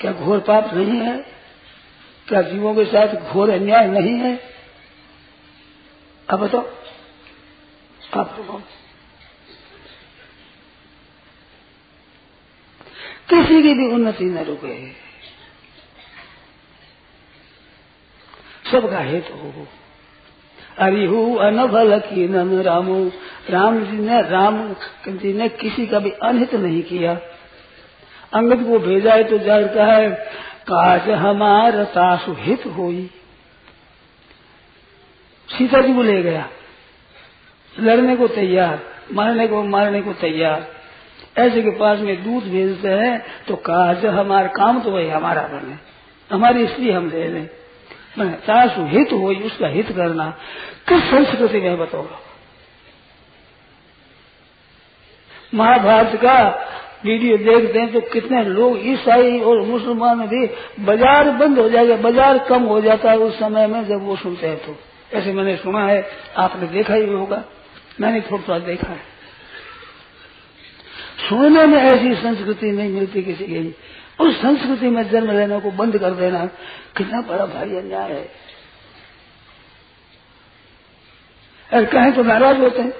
[0.00, 1.16] क्या घोर पाप नहीं है?
[2.28, 4.32] क्या जीवों के साथ घोर अन्याय नहीं है?
[6.28, 6.66] अब बताओ,
[8.14, 8.62] आप तो
[13.30, 14.76] किसी की भी उन्नति न रुके।
[18.70, 19.66] सबका हेतु हो।
[20.78, 23.00] अरिहु अनभल की नन रामू।
[23.50, 24.58] राम जी ने राम
[25.08, 27.18] जी ने किसी का भी अनहित नहीं किया।
[28.32, 30.10] अंगद को भेजा है तो ज़ाहिर है
[30.64, 33.08] काज हमार तासु हित होई।
[35.48, 36.48] सीता जी को ले गया।
[37.74, 38.78] लड़ने को तैयार,
[39.12, 40.66] मारने को मारने को तैयार।
[41.38, 45.78] ऐसे के पास में दूध भेजते हैं तो काज हमारा काम तो वही हमारा बने।
[46.30, 47.48] हमारी स्त्री हम ले लें।
[48.14, 50.28] तासु हित हो उसका हित करना।
[50.88, 52.06] किस संस्कृति में बताओ?
[55.54, 56.38] महाभारत का
[57.04, 60.46] वीडियो देखते हैं तो कितने लोग ईसाई और मुसलमान भी
[60.80, 64.46] बाज़ार बंद हो जाएगा, बाज़ार कम हो जाता है उस समय में जब वो सुनते
[64.46, 64.76] हैं तो।
[65.12, 67.42] ऐसे मैंने सुना है, आपने देखा ही होगा।
[68.00, 69.08] मैंने थोड़ा थोड़ा देखा है।
[71.28, 73.74] सुनने में ऐसी संस्कृति नहीं मिलती किसी की
[74.20, 76.46] उस संस्कृति में जन्म लेने को बंद कर देना
[76.96, 78.28] कितना बड़ा भारी अन्याय है।
[81.72, 82.92] अगर कहें तो नाराज़ होते हैं।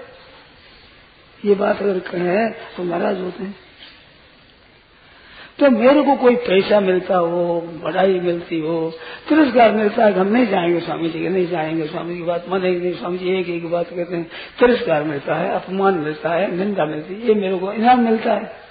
[1.45, 3.55] ये बात अगर कहें तो नाराज़ होते हैं।
[5.59, 8.93] तो मेरे को कोई पैसा मिलता हो बढ़ाई मिलती हो,
[9.29, 12.81] तिरस्कार मिलता है हम नहीं जाएँगे, स्वामी जी के नहीं जाएँगे, स्वामी की बात मानेंगे
[12.81, 16.85] नहीं, स्वामी जी एक एक बात कहते हैं, तिरस्कार मिलता है, अपमान मिलता है, निंदा
[16.85, 18.70] मिलती है, ये मेरे को इनाम मिलता है।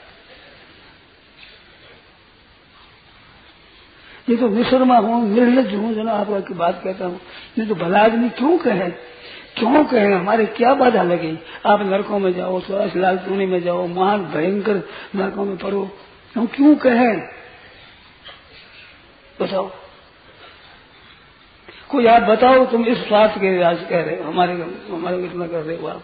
[4.29, 7.19] ये तो मिश्रमा हूँ, निर्लज हूँ जो आपका की बात कहता हूँ।
[7.57, 8.89] नहीं तो भला आदमी क्यों कहे?
[9.57, 10.13] क्यों कहे?
[10.13, 11.39] हमारे क्या बाधा लगी?
[11.65, 14.75] आप नरकों में जाओ सुरस लाल टूनी में जाओ, महान, भयंकर
[15.15, 15.89] नरकों में पढ़ो
[16.35, 17.15] हम क्यों कहे?
[19.41, 19.71] बताओ।
[21.89, 24.53] कोई आप बताओ, तुम इस स्वार्थ के आज कह रहे हो, हमारे
[24.89, 26.03] हमारे कितना कर रहे हो आप।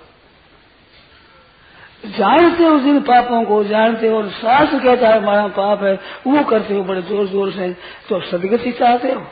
[2.05, 5.93] जानते हो जिन पापों को, जानते हो और शास्त्र कहता है हमारा पाप है।
[6.27, 7.69] वो करते हो, बड़े ज़ोर ज़ोर से।
[8.09, 9.27] तो सदगति चाहते हो?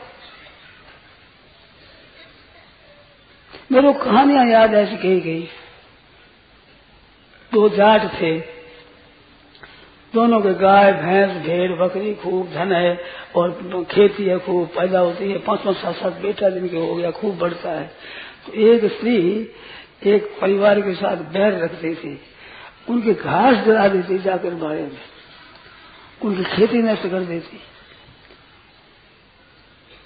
[3.72, 5.48] मेरे को कहानियाँ याद ऐसी कही गई।
[7.52, 8.38] दो जाट थे।
[10.14, 13.00] दोनों के गाय, भैंस, भेड़, बकरी, खूब धन है
[13.36, 13.50] और
[13.90, 17.38] खेती है, खूब पैदा होती है। पाँच पाँच सात सात बेटा जिनके हो गया, खूब
[17.38, 17.90] बढ़ता है।
[18.46, 19.16] तो एक स्त्री
[20.06, 22.20] एक परिवार के साथ बैर रखती थी।
[22.88, 24.98] उनकी घास जला देती जाकर बारे में।
[26.22, 27.60] उनकी खेती नष्ट कर देती।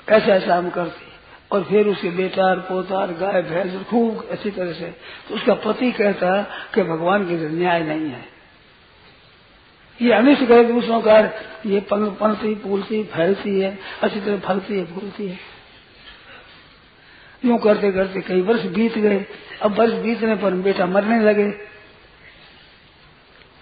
[0.09, 1.09] ऐसा ऐसा हम करती।
[1.53, 4.87] और फिर उसके बेटार, पोतार, गाय, भैंस, खूब अच्छी तरह से।
[5.29, 6.43] तो उसका पति कहता
[6.75, 8.25] कि भगवान के न्याय नहीं है।
[10.03, 11.19] ये अनिष्ट करे दूसरों का।
[11.67, 15.39] ये पनती फूलती फैलती है। अच्छी तरह फलती है, फूलती है।
[17.45, 19.27] यूँ करते करते कई वर्ष बीत गए।
[19.63, 21.78] अब वर्ष बीतने पर बेटा मरने लगे।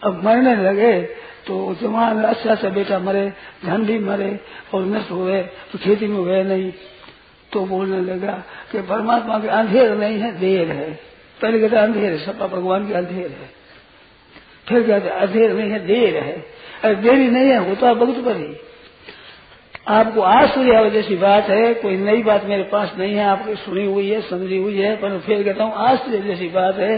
[0.07, 1.03] अब मरने लगे
[1.47, 3.33] तो जवान अच्छा अच्छा बेटा मरे,
[3.65, 4.41] धन भी मरे
[4.75, 6.73] और नष्ट हुए तो खेती में हुए नहीं।
[7.53, 8.33] तो बोलने लगा
[8.73, 10.91] कि परमात्मा के अंधेर नहीं है, देर है।
[11.43, 13.51] पहले कहते, अंधेर है, सपा भगवान के अंधेर है।
[14.69, 16.45] फिर कहते, अंधेर नहीं है, देर है।
[16.85, 18.57] अरे देरी नहीं है, होता वक्त पर ही।
[19.89, 24.11] आपको आश्चर्य जैसी बात है, कोई नई बात मेरे पास नहीं है, आपकी सुनी हुई
[24.11, 26.97] है, समझी हुई है, पर फिर कहता हूँ आश्चर्य जैसी बात है,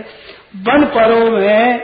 [0.56, 1.80] वन पर्व में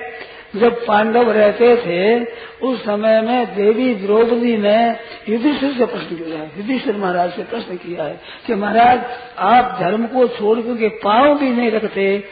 [0.57, 2.25] जब पांडव रहते थे,
[2.67, 4.97] उस समय में देवी द्रौपदी ने
[5.29, 9.01] युधिष्ठिर से प्रश्न किया। है युधिष्ठिर महाराज से प्रश्न किया है कि महाराज,
[9.39, 12.25] आप धर्म को छोड़ करके पाव भी नहीं रखते,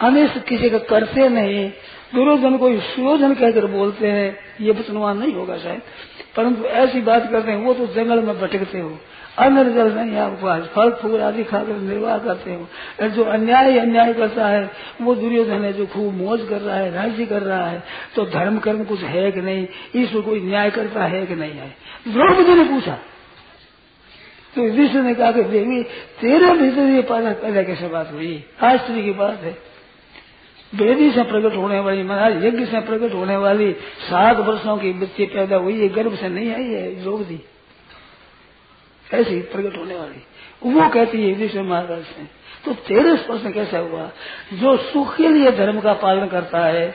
[0.00, 1.70] अनिष्ट किसी का करते नहीं,
[2.14, 5.82] दुर्योधन को सुयोधन कहकर बोलते हैं, ये वचनवान नहीं होगा शायद।
[6.36, 8.98] परंतु ऐसी बात करते हैं, वो तो जंगल में भटकते हो।
[9.38, 14.12] अन्न जल नहीं आपको आज फल, फूल आदि खाकर निर्वाह करते हो जो अन्याय अन्याय
[14.14, 14.70] करता है,
[15.02, 17.82] वो दुर्योधन है जो खूब मौज कर रहा है, राज्य कर रहा है
[18.16, 19.66] तो धर्म कर्म कुछ है कि नहीं?
[19.96, 21.68] ईश्वर कोई न्याय करता है कि नहीं है?
[22.08, 22.98] द्रौपदी ने पूछा।
[24.56, 25.82] तो विष्णु ने कहा कि देवी,
[26.20, 28.44] तेरे भीतर ये पैदा कैसे बात हुई?
[28.62, 29.56] आश्चर्य की बात है।
[30.74, 35.26] वेदी से प्रकट होने वाली, महाराज, यज्ञ से प्रकट होने वाली सात वर्षों की बच्ची
[35.26, 37.22] पैदा हुई है गर्भ से नहीं आई है योग
[39.14, 40.26] ऐसी प्रकट होने वाली।
[40.64, 42.24] वो कहती है विश्व महाराज से
[42.64, 44.10] तो तेरे प्रश्न कैसे हुआ?
[44.52, 46.94] जो सुख के लिए धर्म का पालन करता है,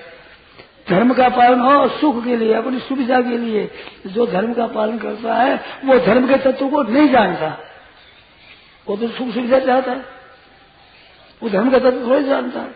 [0.90, 3.70] धर्म का पालन हो सुख के लिए, अपनी सुविधा के लिए
[4.08, 7.58] जो धर्म का पालन करता है, वो धर्म के तत्व को नहीं जानता।
[8.88, 10.06] वो तो सुख सुविधा चाहता है।
[11.44, 12.76] वो धर्म का तत्व थोड़ी जानता है।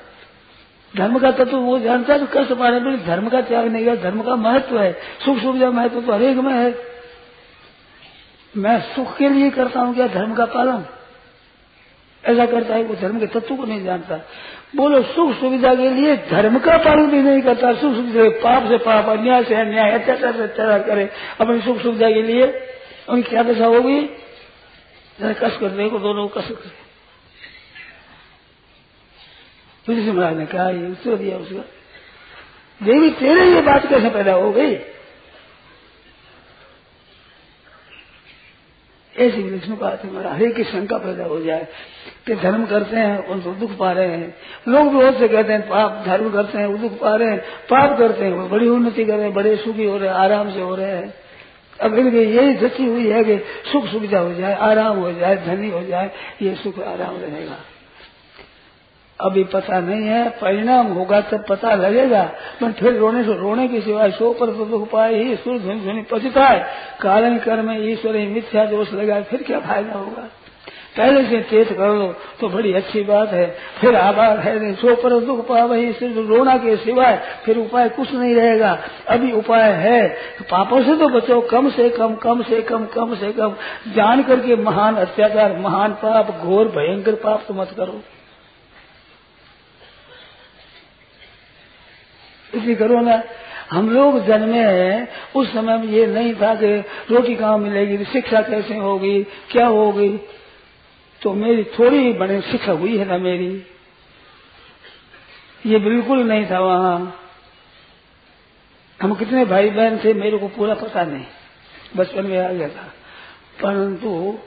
[0.98, 4.22] धर्म का तत्व वो जानता है तो कष्ट पर धर्म का त्याग नहीं है, धर्म
[4.22, 4.92] का महत्व है।
[5.26, 6.95] सुख सुविधा महत्व तो हरेक में है।
[8.58, 10.86] मैं सुख के लिए करता हूँ क्या धर्म का पालन?
[12.26, 14.18] ऐसा करता है वो धर्म के तत्व को नहीं जानता।
[14.76, 18.78] बोलो, सुख सुविधा के लिए धर्म का पालन भी नहीं करता। सुख सुविधा पाप से
[18.78, 21.10] पाप, अन्याय से अन्याय, अत्याचार से अत्याचार करे
[21.42, 22.68] अपनी सुख सुविधा के लिए।
[23.10, 24.10] उनकी क्या दशा होगी?
[25.22, 26.86] कष्ट करने को दोनों कष्ट करे।
[29.86, 31.66] तुलसी महाराज ने कहा, ये उत्तर दिया उसका।
[32.86, 34.76] देवी, तेरे ये बात कैसे पैदा हो गई?
[39.20, 41.68] ऐसी विष्णु का हमारा हरे की शंका पैदा हो जाए,
[42.28, 44.36] कि धर्म करते हैं उनको दुख पा रहे हैं।
[44.68, 47.40] लोग भी बहुत से कहते हैं, पाप धर्म करते हैं, वो दुख पा रहे हैं,
[47.40, 50.54] पाप करते हैं, वो बड़ी उन्नति कर रहे हैं, बड़े सुखी हो रहे हैं, आराम
[50.54, 51.14] से हो रहे हैं।
[51.82, 53.38] अब इनकी यही दृष्टि हुई है कि
[53.72, 57.58] सुख सुविधा हो जाए, आराम हो जाए, धनी हो जाए, ये सुख आराम रहेगा।
[59.20, 62.24] अभी पता नहीं है, परिणाम होगा तब पता लगेगा।
[62.62, 66.02] पर फिर रोने से रोने की सिवाय सो पर दुख पाए ही, सुर ध्वनि ध्वनि
[66.02, 66.60] पचता है
[67.02, 70.30] कारण कर्म ईश्वर ही मिथ्या दोष लगा फिर क्या फ़ायदा होगा?
[70.98, 72.08] पहले से चेत कर लो
[72.40, 73.46] तो बड़ी अच्छी बात है।
[73.80, 77.90] फिर आभार है नहीं, सो पर दुख पा वही, सिर्फ़ रोना के सिवाय फिर उपाय
[77.90, 80.08] कुछ नहीं रहेगा। अभी उपाय है,
[80.52, 83.56] पापों से तो बचो, कम से कम कम से कम कम से कम।
[83.96, 88.02] जान करके महान अत्याचार, महान पाप, घोर, भयंकर पाप तो मत करो।
[92.54, 93.24] इसी करो ना।
[93.72, 96.78] हम लोग जन्मे हैं, उस समय में ये नहीं था कि
[97.12, 100.20] रोटी कहाँ मिलेगी, शिक्षा कैसे होगी, क्या होगी।
[101.22, 103.64] तो मेरी थोड़ी बड़ी शिक्षा हुई है ना मेरी।
[105.66, 107.20] ये बिल्कुल नहीं था वहाँ।
[109.02, 111.26] हम कितने भाई बहन थे, मेरे को पूरा पता नहीं।
[111.98, 112.94] बचपन में आ गया था।
[113.62, 114.40] परंतु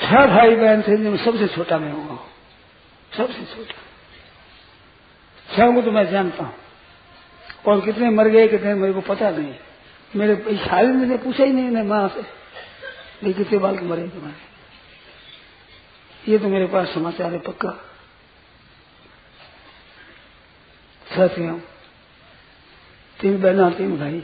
[0.00, 2.18] छह भाई बहन थे, जिनमें सबसे छोटा मैं हुआ
[3.16, 3.85] सबसे छोटा।
[5.50, 6.54] छह को तो मैं जानता हूँ।
[7.68, 9.54] और कितने मर गए, कितने मेरे को पता नहीं।
[10.16, 12.20] मेरे शादी ने पूछा ही नहीं माँ से
[13.26, 14.44] ये कितने बाल मरे तुम्हारे।
[16.32, 17.70] ये तो मेरे पास समाचार है पक्का।
[21.06, 21.58] साथियों,
[23.20, 24.22] तीन बहना तीन भाई।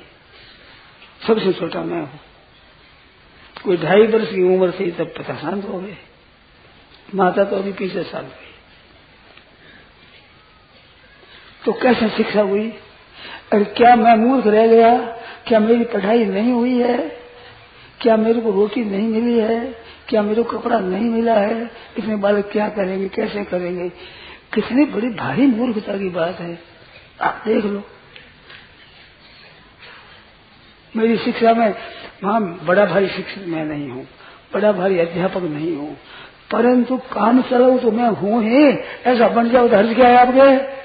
[1.27, 2.21] सबसे छोटा मैं हूँ।
[3.65, 5.97] कोई ढाई वर्ष की उम्र थी तब शांत हो गए।
[7.15, 8.52] माता तो अभी पीछे साल गई
[11.64, 12.75] तो कैसे शिक्षा हुई?
[13.53, 14.98] अरे क्या मैं मूर्ख रह गया?
[15.46, 17.16] क्या मेरी पढ़ाई नहीं हुई है?
[18.01, 19.77] क्या मेरे को रोटी नहीं मिली है?
[20.09, 21.70] क्या मेरे को कपड़ा नहीं मिला है?
[21.98, 23.09] इतने बालक क्या करेंगे?
[23.09, 23.88] कैसे करेंगे?
[24.55, 26.59] कितनी बड़ी भारी मूर्खता की बात है।
[27.20, 27.83] आप देख लो।
[30.96, 31.75] मेरी शिक्षा में
[32.25, 34.09] वहाँ बड़ा भारी शिक्षक मैं नहीं हूँ।
[34.55, 35.96] बड़ा भारी अध्यापक नहीं हूँ।
[36.51, 40.82] परंतु काम चलाऊ तो मैं हूँ ही। ऐसा बन जाओ तो हर्ज क्या है आपके?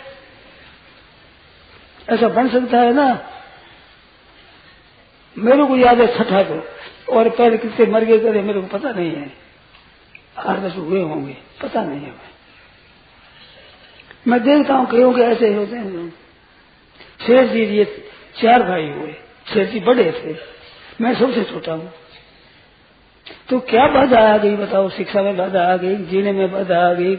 [2.10, 3.30] ऐसा बन सकता है ना?
[5.38, 6.68] मेरे को याद है छठा को।
[7.14, 9.34] और पहले कितने मर गए करे मेरे को पता नहीं है।
[10.38, 12.16] आठ दस हुए होंगे, पता नहीं है।
[14.28, 16.10] मैं देखता हूँ, कहीं के ऐसे होते हैं।
[17.28, 18.10] शेर जी, ये
[18.42, 19.16] चार भाई हुए।
[19.54, 20.36] शेर जी बड़े थे।
[21.04, 21.94] मैं सबसे छोटा हूँ।
[23.50, 24.90] तो क्या बाधा आ गई बताओ?
[24.90, 27.16] शिक्षा में बाधा आ गई, जीने में बाधा आ गई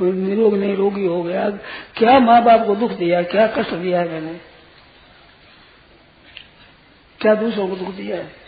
[0.00, 1.50] निरोग नहीं, रोगी हो गया।
[1.96, 3.22] क्या माँ बाप को दुख दिया?
[3.22, 4.34] क्या कष्ट दिया है मैंने?
[7.20, 8.44] क्या दूसरों को दुख दिया है?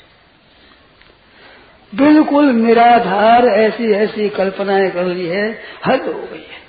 [1.95, 6.67] बिल्कुल निराधार ऐसी ऐसी कल्पनाएँ कर ली है, हद हो गई है।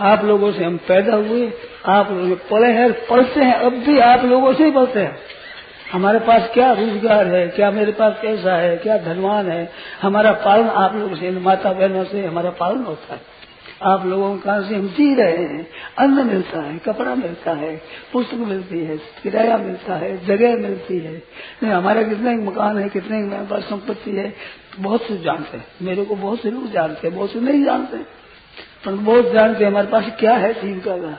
[0.00, 1.52] आप लोगों से हम पैदा हुए,
[1.86, 5.18] आप लोग पढ़े हैं पढ़ते हैं, अब भी आप लोगों से ही पढ़ते हैं।
[5.92, 9.72] हमारे पास क्या रोज़गार है, क्या मेरे पास कैसा है, क्या धनवान है?
[10.02, 13.20] हमारा पालन आप लोगों से, माता बहनों से हमारा पालन होता है।
[13.82, 15.66] आप लोगों का से हम जी रहे हैं,
[15.98, 21.22] अन्न मिलता है, कपड़ा मिलता है, पुस्तक मिलती है, किराया मिलता है, जगह मिलती है।
[21.62, 24.34] नहीं, हमारा कितने मकान है, कितने पास संपत्ति है,
[24.78, 28.22] बहुत से जानते हैं। मेरे को बहुत से लोग जानते हैं, बहुत से नहीं जानते
[28.86, 31.18] पर बहुत जानते हैं हमारे पास क्या है, जीविका का।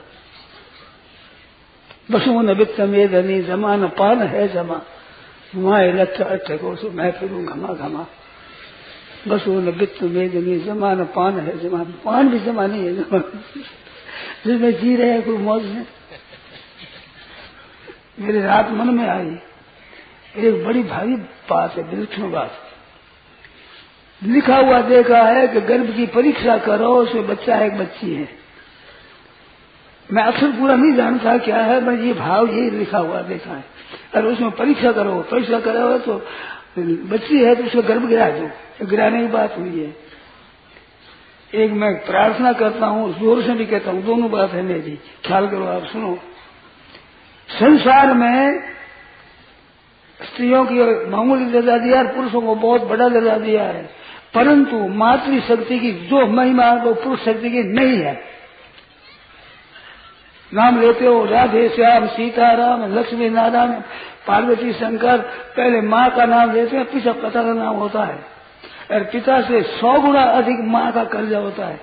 [2.10, 4.82] बसुन वित्त में धनी जमा न पान है जमा।
[5.56, 6.50] वहाँ लक्ष अठ
[6.84, 8.06] मैं फिरूं घमा घमा।
[9.28, 13.18] बसुन वित्त में धनी जमा न पान है जमा पान भी जमा नहीं है, जमा।
[14.46, 15.86] जिसमें जी रहे कोई मौज में
[18.20, 19.36] मेरे रात मन में आई।
[20.36, 22.52] एक बड़ी भारी बात है विलक्षण बात।
[24.22, 28.43] लिखा हुआ देखा है कि गर्भ की परीक्षा करो, उसमें बच्चा है एक बच्ची है।
[30.08, 33.64] मैं अक्षर पूरा नहीं जानता क्या है मैं ये भाव ये लिखा हुआ देखा है।
[34.14, 36.16] अगर उसमें परीक्षा करो परीक्षा करो तो
[36.78, 39.94] बच्ची है तो उसको गर्भ गिरा दो गिराने की बात हुई है।
[41.52, 45.46] एक मैं प्रार्थना करता हूँ, ज़ोर से भी कहता हूँ, दोनों बात है मेरी, ख्याल
[45.48, 46.14] करो आप, सुनो।
[47.48, 48.60] संसार में
[50.20, 50.78] स्त्रियों की
[51.10, 53.82] मामूली दर्जा दिया और पुरुषों को बहुत बड़ा दर्जा दिया है,
[54.34, 58.14] परंतु मातृशक्ति की जो महिमा वो पुरुष शक्ति की नहीं है।
[60.54, 63.70] नाम लेते हो, राधे श्याम, सीताराम, लक्ष्मी नारायण,
[64.26, 65.18] पार्वती शंकर,
[65.56, 68.34] पहले माँ का नाम लेते हैं पीछे पिता का नाम होता है।
[68.90, 71.80] और पिता से सौ गुना अधिक माँ का कर्जा होता है।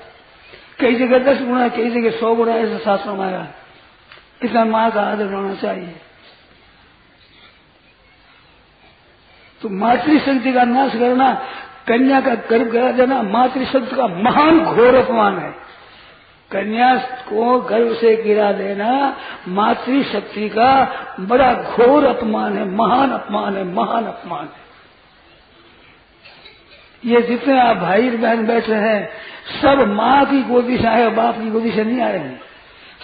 [0.80, 3.48] कई जगह दस गुना कई जगह सौ गुना ऐसा शास्त्र में आया।
[4.44, 5.96] इतना माँ का आदर होना चाहिए।
[9.62, 11.34] तो मातृशक्ति का नाश करना,
[11.88, 15.61] कन्या का गर्भ करा देना, मातृशक्ति का महान घोर अपमान है।
[16.52, 23.64] कन्या को गर्भ से गिरा देना मातृशक्ति का बड़ा घोर अपमान है, महान अपमान है,
[23.64, 24.72] महान अपमान है।
[27.06, 29.10] ये जितने आप भाई बहन बैठे हैं,
[29.62, 32.42] सब माँ की गोदी से आए बाप की गोदी से नहीं आए हैं।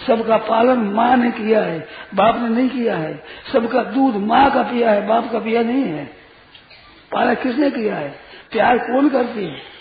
[0.06, 4.62] सबका पालन माँ ने किया है, बाप ने नहीं किया है। सबका दूध माँ का
[4.62, 6.04] पिया है, बाप का पिया नहीं है।
[7.12, 8.08] पालन किसने किया है?
[8.52, 9.77] प्यार कौन करती है?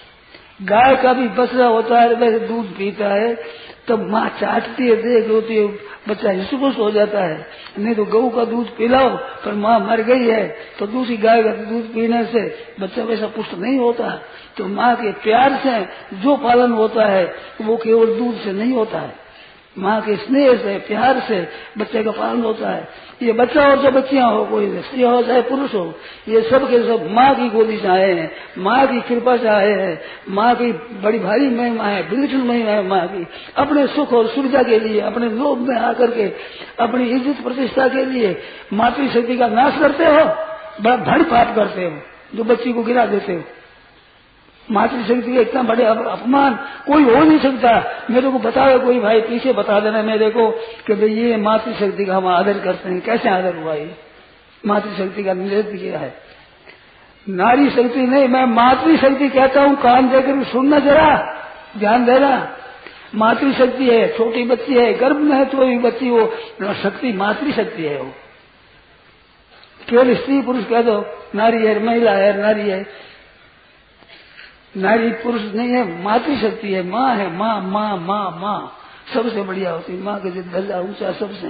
[0.59, 3.33] गाय का भी बसरा होता है, वैसे दूध पीता है,
[3.87, 5.65] तब माँ चाटती है देख रोती है,
[6.09, 7.45] बच्चा हिस्सुकुश हो जाता है।
[7.79, 9.09] नहीं तो गऊ का दूध पिलाओ,
[9.45, 10.47] पर माँ मर गई है
[10.79, 12.41] तो दूसरी गाय का दूध पीने से
[12.79, 14.09] बच्चा वैसा पुष्ट नहीं होता।
[14.57, 15.79] तो माँ के प्यार से
[16.17, 17.25] जो पालन होता है,
[17.61, 19.26] वो केवल दूध से नहीं होता है।
[19.77, 21.47] माँ के स्नेह से, प्यार से
[21.77, 22.87] बच्चे का पालन होता है।
[23.21, 25.93] ये बच्चा और जो बच्चियाँ हो, कोई स्त्री हो चाहे पुरुष हो,
[26.27, 29.71] ये सब के सब माँ की गोदी से आए हैं। माँ की कृपा से आए
[29.71, 30.71] हैं। माँ की
[31.03, 35.01] बड़ी भारी महिमा है बिल्कुल महिमा है माँ की। अपने सुख और सुविधा के लिए,
[35.01, 36.27] अपने लोभ में आकर के,
[36.79, 38.35] अपनी इज़्ज़त प्रतिष्ठा के लिए
[38.73, 40.25] मातृशक्ति का नाश करते हो,
[40.81, 41.91] बड़ा भड़ पाप करते हो,
[42.35, 43.43] जो बच्ची को गिरा देते हो।
[44.71, 46.55] मातृशक्ति का इतना बड़े अपमान
[46.87, 47.71] कोई हो नहीं सकता।
[48.11, 50.49] मेरे को बताओ, कोई भाई पीछे बता देना मेरे को
[50.87, 53.95] कि भाई ये मातृशक्ति का हम आदर करते हैं। कैसे आदर हुआ ये?
[54.65, 56.13] मातृशक्ति का नृत्य किया है।
[57.29, 61.15] नारी शक्ति नहीं, मैं मातृशक्ति कहता हूँ। कान देकर सुनना जरा,
[61.77, 62.57] ध्यान देना।
[63.15, 67.97] मातृशक्ति है, छोटी बच्ची है, गर्भ में है तो भी बच्ची वो शक्ति, मातृशक्ति है
[67.97, 68.11] वो।
[69.89, 71.05] केवल स्त्री पुरुष कह दो,
[71.35, 72.85] नारी है, महिला है, नारी है।
[74.77, 78.73] नारी पुरुष नहीं है मातृशक्ति है, माँ है, माँ माँ माँ माँ।
[79.13, 81.47] सबसे बढ़िया होती है, माँ का दर्जा ऊँचा सबसे।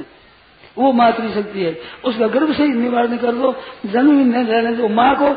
[0.77, 3.55] वो मातृशक्ति है। उसका गर्भ से ही निवारण कर दो
[3.85, 5.33] जन्म ही नहीं रहने दो माँ को।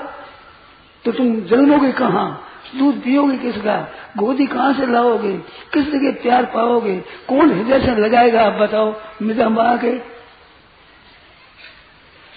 [1.05, 2.47] तो तुम जन्मोगे कहाँ?
[2.78, 3.93] दूध पियोगे किसका?
[4.16, 5.36] गोदी कहाँ से लाओगे?
[5.72, 6.97] किस जगह प्यार पाओगे?
[7.28, 9.99] कौन हृदय से लगाएगा, आप बताओ। मृदा माँ के।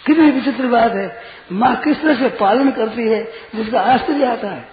[0.05, 4.72] कितनी विचित्र बात है। माँ किस तरह से पालन करती है, जिसका आश्चर्य आता है।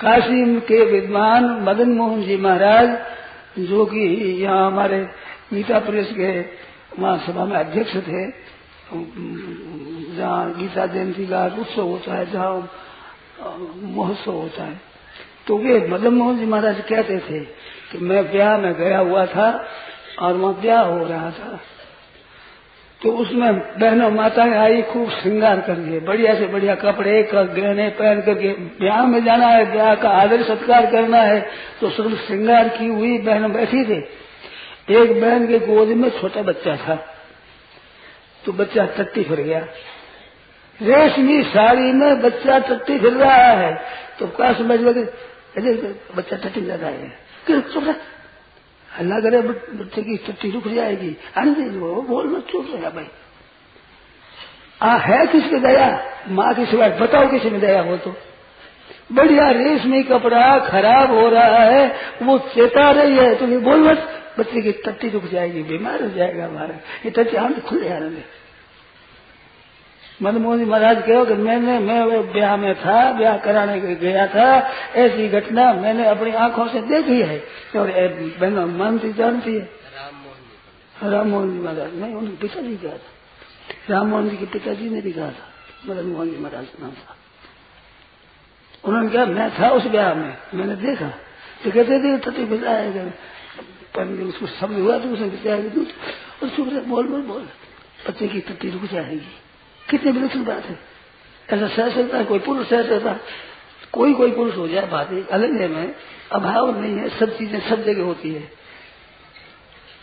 [0.00, 2.88] काशी के विद्वान मदन मोहन जी महाराज,
[3.60, 4.00] जो कि
[4.42, 4.98] यहाँ हमारे
[5.54, 6.30] गीता प्रेस के
[6.98, 8.26] वहाँ सभा में अध्यक्ष थे,
[10.16, 12.70] जहाँ गीता जयंती का उत्सव होता है, जहाँ
[13.96, 14.80] महोत्सव होता है।
[15.46, 17.40] तो वे मदन मोहन जी महाराज कहते थे
[17.92, 19.48] कि मैं ब्याह में गया हुआ था
[20.18, 21.58] और वहाँ ब्याह हो रहा था।
[23.02, 28.48] तो उसमें बहनों, माताएँ आई, खूब श्रृंगार करके बढ़िया से बढ़िया कपड़े गहने पहन करके,
[28.80, 31.40] ब्याह में जाना है, ब्याह का आदर सत्कार करना है
[31.80, 33.98] तो सब श्रृंगार की हुई बहन बैठी थी।
[34.94, 36.94] एक बहन के गोद में छोटा बच्चा था
[38.44, 39.58] तो बच्चा टट्टी फिर गया।
[40.80, 43.74] रेशमी साड़ी में बच्चा टट्टी फिर रहा है
[44.18, 45.04] तो क्या समझ लगे
[46.16, 47.08] बच्चा टट्टी ज़्यादा है।
[48.98, 53.06] हल्ला करे बच्चे की स्थिति रुक जाएगी अरे दे वो बोल मत चुप रहा भाई।
[54.82, 56.04] आ, है किसके दया?
[56.28, 58.16] माँ की सिवाय बताओ किसी में दया हो तो।
[59.12, 64.62] बढ़िया रेशमी कपड़ा खराब हो रहा है, वो चेता रही है, तुम्हें बोल मत। बच्चे
[64.62, 68.08] की तट्टी रुक जाएगी बीमार हो जाएगा हमारा ये टट्टी हम रहे जाने
[70.22, 74.48] मनमोहन महाराज कहो कि मैंने, मैं ब्याह में था, ब्याह कराने के गया था,
[74.94, 77.38] ऐसी घटना मैंने अपनी आँखों से देखी है
[77.76, 77.90] और
[78.40, 79.68] बहनों मानती, जानती है।
[81.02, 83.10] राम मोहन जी महाराज, नहीं, उनके पिताजी कहा था।
[83.90, 85.48] राम मोहन जी के पिताजी ने भी कहा था
[85.86, 87.16] मदन मोहन जी महाराज का नाम था।
[88.84, 91.08] उन्होंने कहा, मैं था उस ब्याह में, मैंने देखा।
[91.64, 93.04] तो कहते थे तटी बिताएगा
[93.94, 95.80] पर उसको शब्द हुआ तो उसने बिताएगा
[96.42, 97.48] उसको बोल बोल बोल।
[98.08, 99.32] बच्चे की तट्टी रुक जाएगी।
[99.88, 100.78] कितनी विलक्षण बात है?
[101.50, 103.16] ऐसा सह सकता है, कोई पुरुष सह सकता
[103.92, 105.94] कोई कोई पुरुष हो जाए, बात एक अलग है में।
[106.32, 108.40] अभाव नहीं है, सब चीज़ें सब जगह होती है।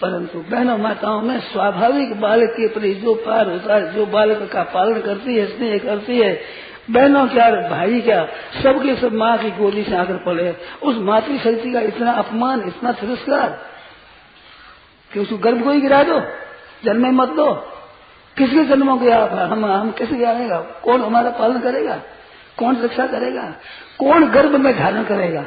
[0.02, 4.64] परंतु बहनों माताओं, में स्वाभाविक बालक के प्रति जो पार होता है, जो बालक का
[4.64, 6.42] पालन करती है, स्नेह करती है,
[6.92, 8.26] बहनों क्या भाई क्या
[8.64, 13.66] सबके सब माँ की गोली से आकर पड़े उस मातृशक्ति का इतना अपमान, इतना तिरस्कार
[15.14, 16.22] कि उसको गर्भ को ही गिरा दो,
[16.86, 17.74] जन्म मत दो।
[18.38, 22.02] किसके जन्मों के आप हम हम कैसे जानेगा कौन हमारा पालन करेगा?
[22.60, 23.56] कौन रक्षा करेगा?
[24.00, 25.46] कौन गर्भ में धारण करेगा?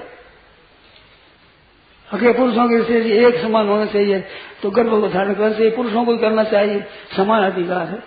[2.13, 4.25] अगर पुरुषों के से एक समान होना चाहिए।
[4.63, 6.85] तो गर्भ को धारण करना चाहिए पुरुषों को करना चाहिए।
[7.17, 8.03] समान अधिकार है।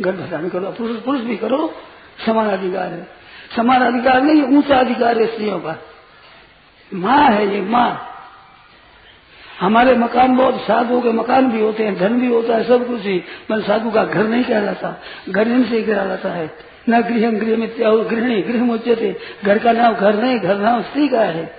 [0.00, 1.74] गर्भ धारण करो। पुरुष पुरुष भी करो।
[2.26, 3.08] समान अधिकार है।
[3.56, 5.76] समान अधिकार नहीं, ऊँचा अधिकार है स्त्रियों का।
[6.94, 8.14] माँ है ये माँ।
[9.60, 13.00] हमारे मकान बहुत साधु के मकान भी होते हैं, धन भी होता है, सब कुछ
[13.00, 16.50] ही। मैं साधु का घर नहीं कहलाता घर इनसे कहलाता है।
[16.88, 17.70] न गृह गृह में
[18.10, 21.54] गृहिणी, गृह मुच्यते घर का नाम घर नहीं, घर नाम स्त्री का है।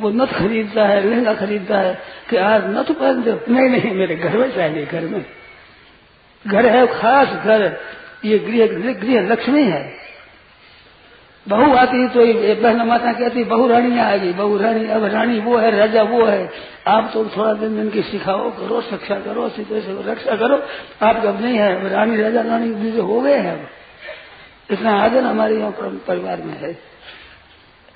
[0.00, 1.98] वो नथ खरीदता है, लहंगा खरीदता है
[2.30, 5.24] कि आज नथ पहन दो नहीं नहीं, मेरे घर में चाहिए, घर में।
[6.46, 7.76] घर है, खास घर।
[8.24, 10.05] ये गृह गृह लक्ष्मी है।
[11.48, 12.20] बहू आती तो
[12.62, 16.24] बहन माता कहती, बहु रानी आ गई, बहु रानी, अब रानी वो है, राजा वो
[16.24, 16.50] है।
[16.86, 19.66] आप तो थोड़ा दिन दिन की सिखाओ, करो, शिक्षा करो से
[20.10, 20.62] रक्षा करो।
[21.06, 23.68] आप अब नहीं है रानी, राजा, रानी हो गए हैं अब।
[24.70, 26.78] इतना आदर हमारे यहाँ परिवार में है।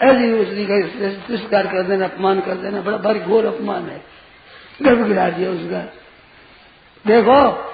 [0.03, 0.83] ऐसे उसकी
[1.27, 4.03] तिरस्कार कर देना अपमान कर देना, बड़ा भारी घोर अपमान है।
[4.83, 5.93] गर्भ गिरा दिया उसका।
[7.07, 7.73] देखो,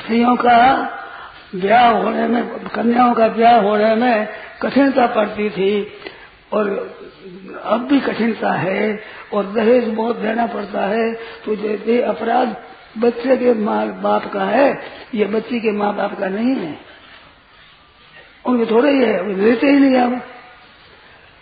[0.00, 0.88] स्त्रियों का
[1.54, 4.28] ब्याह होने में, कन्याओं का ब्याह होने में
[4.62, 5.86] कठिनता पड़ती थी
[6.52, 6.68] और
[7.64, 9.00] अब भी कठिनता है
[9.32, 11.12] और दहेज बहुत देना पड़ता है।
[11.44, 12.56] तो ये अपराध
[12.98, 14.68] बच्चे के माँ बाप का है,
[15.14, 16.76] ये बच्ची के माँ बाप का नहीं है।
[18.44, 20.20] उनके थोड़े ही है देते ही नहीं अब।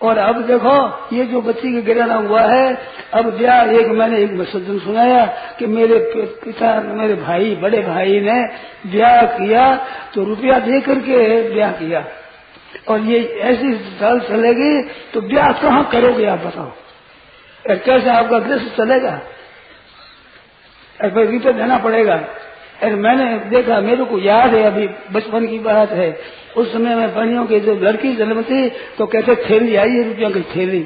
[0.02, 0.74] और अब देखो,
[1.16, 2.78] ये जो बच्ची का गिराना हुआ है,
[3.14, 5.26] अब ब्याह एक, मैंने एक सज्जन सुनाया
[5.58, 5.98] कि मेरे
[6.44, 8.44] पिता, मेरे भाई, बड़े भाई ने
[8.86, 9.76] ब्याह किया
[10.14, 12.04] तो रुपया दे करके ब्याह किया।
[12.88, 16.72] और ये ऐसी साल चलेगी तो ब्याह कहाँ करोगे आप बताओ?
[17.64, 19.20] कैसे आपका गृह चलेगा?
[21.04, 22.24] रुपये देना पड़ेगा।
[22.82, 26.10] अरे मैंने देखा, मेरे को याद है अभी, बचपन की बात है।
[26.56, 28.68] उस समय में बनियों की जो लड़की जन्म थी
[28.98, 30.80] तो कहते, थैली आई है रुपयों की थैली।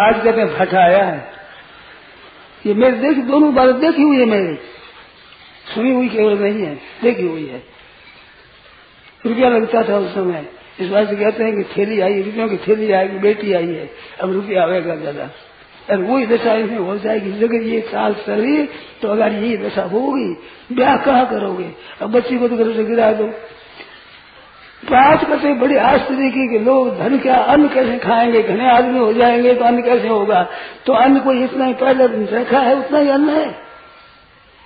[0.00, 1.30] आज कहते, फटा आया है।
[2.66, 4.54] ये मेरे देख, दोनों बात देखी हुई है मेरी।
[5.74, 7.62] सुनी हुई केवल नहीं है, देखी हुई है।
[9.26, 10.44] रुपया लगता था उस समय।
[10.80, 13.90] इस बात से कहते हैं कि थैली आई रुपयों की थैली आएगी, बेटी आई है।
[14.20, 15.30] अब रुपया आएगा ज़्यादा।
[15.92, 18.68] और वही दशा इसमें हो जाएगी। अगर ये साल चली
[19.02, 20.36] तो अगर ये दशा होगी,
[20.72, 21.70] ब्याह कहा करोगे?
[22.02, 23.26] अब बच्ची को तो घर से गिरा दो।
[24.88, 28.42] तो आज कल बड़ी आश्चर्य की कि लोग धन क्या, अन्न कैसे खाएँगे?
[28.42, 30.48] घने आदमी हो जाएँगे तो अन्न कैसे होगा?
[30.86, 33.61] तो अन्न को इतना ही पहले रखा है, उतना ही अन्न है।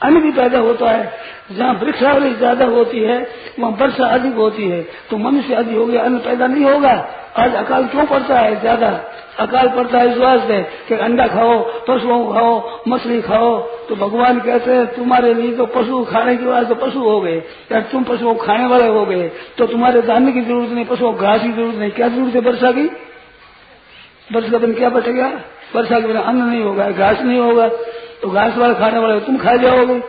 [0.01, 1.13] अन्न भी पैदा होता है।
[1.51, 3.19] जहाँ वृक्षावली ज़्यादा होती है,
[3.59, 6.93] वहाँ वर्षा अधिक होती है तो मनुष्य अधिक हो गया, अन्न पैदा नहीं होगा।
[7.37, 8.89] आज अकाल क्यों पड़ता है ज़्यादा?
[9.41, 13.57] अकाल पड़ता है इस वास्ते कि अंडा खाओ, पशुओं खाओ, मछली खाओ
[13.89, 17.37] तो भगवान कहते हैं, तुम्हारे लिए तो पशु खाने के बाद तो पशु हो गए।
[17.73, 19.29] या तुम पशुओं को खाने वाले हो गए
[19.59, 22.73] तो तुम्हारे धान्य की ज़रूरत नहीं, पशुओं घास की ज़रूरत नहीं। क्या ज़रूरत है वर्षा
[22.73, 22.89] की?
[24.33, 25.31] वर्षा का दिन क्या बचेगा?
[25.75, 27.71] वर्षा के बिना अन्न नहीं होगा, घास नहीं होगा।
[28.23, 30.01] तो घास वाले खाने वाले तुम खा जाओगे।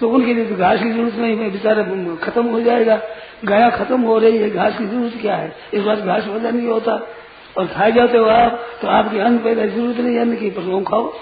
[0.00, 1.82] तो उनके लिए तो घास की ज़रूरत नहीं है, बेचारा
[2.22, 3.00] खत्म हो जाएगा।
[3.44, 5.52] गाया खत्म हो रही है, घास की ज़रूरत क्या है?
[5.74, 7.08] इस बार घास वज़न नहीं होता।
[7.58, 11.12] और खाए जाते हो आप तो आपकी अन्न पैदा ज़रूरत नहीं अन्न की पशुओं खाओ।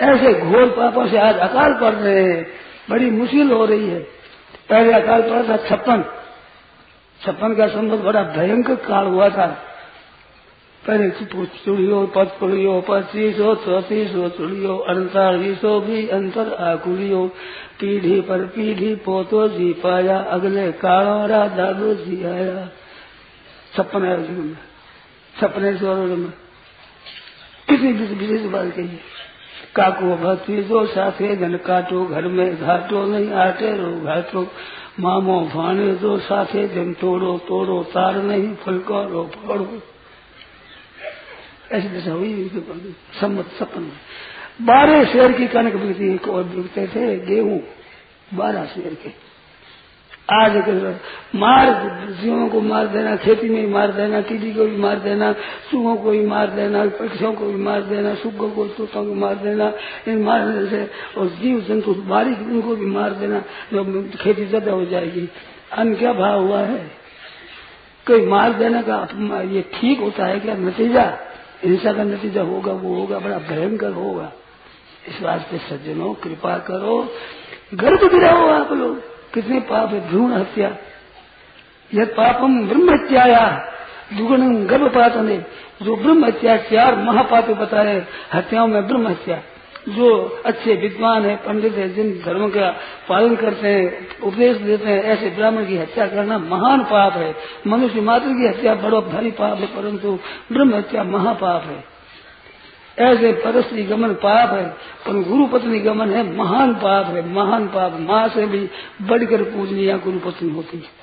[0.00, 2.46] ऐसे घोर पापों से आज अकाल पड़ रहे हैं।
[2.90, 3.98] बड़ी मुश्किल हो रही है।
[4.70, 6.04] पहले अकाल पड़ा था छप्पन।
[7.20, 9.46] छप्पन का संबंध बड़ा भयंकर काल हुआ था।
[10.86, 11.10] पहले
[11.64, 17.26] चुड़ियो पचकुड़ियो पच्चीसो चौतीसो चुड़ियो अड़तालीसो भी अंतर आकुड़ियो
[17.80, 22.68] पीढ़ी पर पीढ़ी पोतो जी पाया, अगले काड़ा दादो जी आया।
[23.76, 24.56] छप्पन आयोजन में
[25.40, 25.62] छप्पन
[26.18, 26.32] में।
[27.68, 28.88] किसी विशेष बात कही
[29.76, 34.46] काको भक्ति जो साथे धन काटो घर में घाटो नहीं आटे, रो घाटो।
[35.00, 39.68] मामो भाने जो साथे, जन तोड़ो तोड़ो तार नहीं, फुलको रो फोड़ो
[41.72, 42.50] ऐसी दशा हुई
[43.20, 43.90] सम्मत सपन। में
[44.62, 47.62] बारह शेर की कनक बिकती और बिकते थे, गेहूँ,
[48.34, 49.32] बारह शेर के।
[50.30, 50.56] आज
[51.34, 51.68] मार,
[52.22, 55.32] जीवों को मार देना, खेती में मार देना टीडी को भी मार देना
[55.70, 59.34] सुगों को भी मार देना, पक्षियों को भी मार देना सुगों को, तोतों को मार
[59.34, 59.72] देना,
[60.08, 63.38] इन मारने से, और जीव जंतु बारिश उनको भी मार देना,
[63.72, 65.28] जो खेती ज़्यादा हो जाएगी।
[65.72, 66.90] अन्न क्या भाव हुआ है?
[68.06, 69.08] कोई मार देने का
[69.40, 70.54] ये ठीक होता है क्या?
[70.54, 71.18] नतीजा?
[71.64, 74.32] हिंसा का नतीजा होगा, वो होगा, बड़ा भयंकर होगा।
[75.08, 77.12] इस वास्ते सज्जनों, कृपा करो।
[77.74, 79.02] गर्भ गिराओ आप लोग।
[79.34, 80.76] कितने पाप है, भ्रूण हत्या।
[81.94, 83.68] यह पापम ब्रह्म हत्याया
[84.16, 85.44] दुगुण गर्भपात ने
[85.82, 89.42] जो ब्रह्म हत्या चार महापाप बताए, हत्याओं में ब्रह्म हत्या
[89.88, 92.76] जो अच्छे विद्वान है, पंडित है, जिन धर्म का
[93.08, 97.34] पालन करते हैं, उपदेश देते हैं, ऐसे ब्राह्मण की हत्या करना महान पाप है।
[97.66, 100.18] मनुष्य मात्र की हत्या बड़ा भारी पाप है, परंतु
[100.52, 101.84] ब्रह्म हत्या महापाप है।
[102.98, 104.68] ऐसे परस्त्री गमन पाप है,
[105.06, 108.70] पर गुरु पत्नी गमन है, महान पाप है। महान पाप, माँ से भी
[109.02, 111.02] बढ़कर पूजनीय गुरु पत्नी होती। है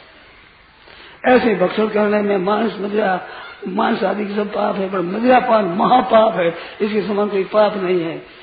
[1.25, 3.21] ऐसे भक्षण करने में मानस, मदिरा,
[3.67, 8.03] मांस आदि सब पाप है, पर मदिरा पान महापाप है। इसके समान कोई पाप नहीं
[8.03, 8.38] है।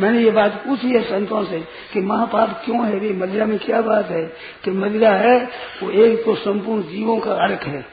[0.00, 1.60] मैंने ये बात पूछी है संतों से
[1.92, 3.00] कि महापाप क्यों है?
[3.00, 4.24] भी मदिरा में क्या बात है?
[4.64, 5.48] कि मदिरा है,
[5.82, 7.86] वो एक तो संपूर्ण जीवों का अर्क है।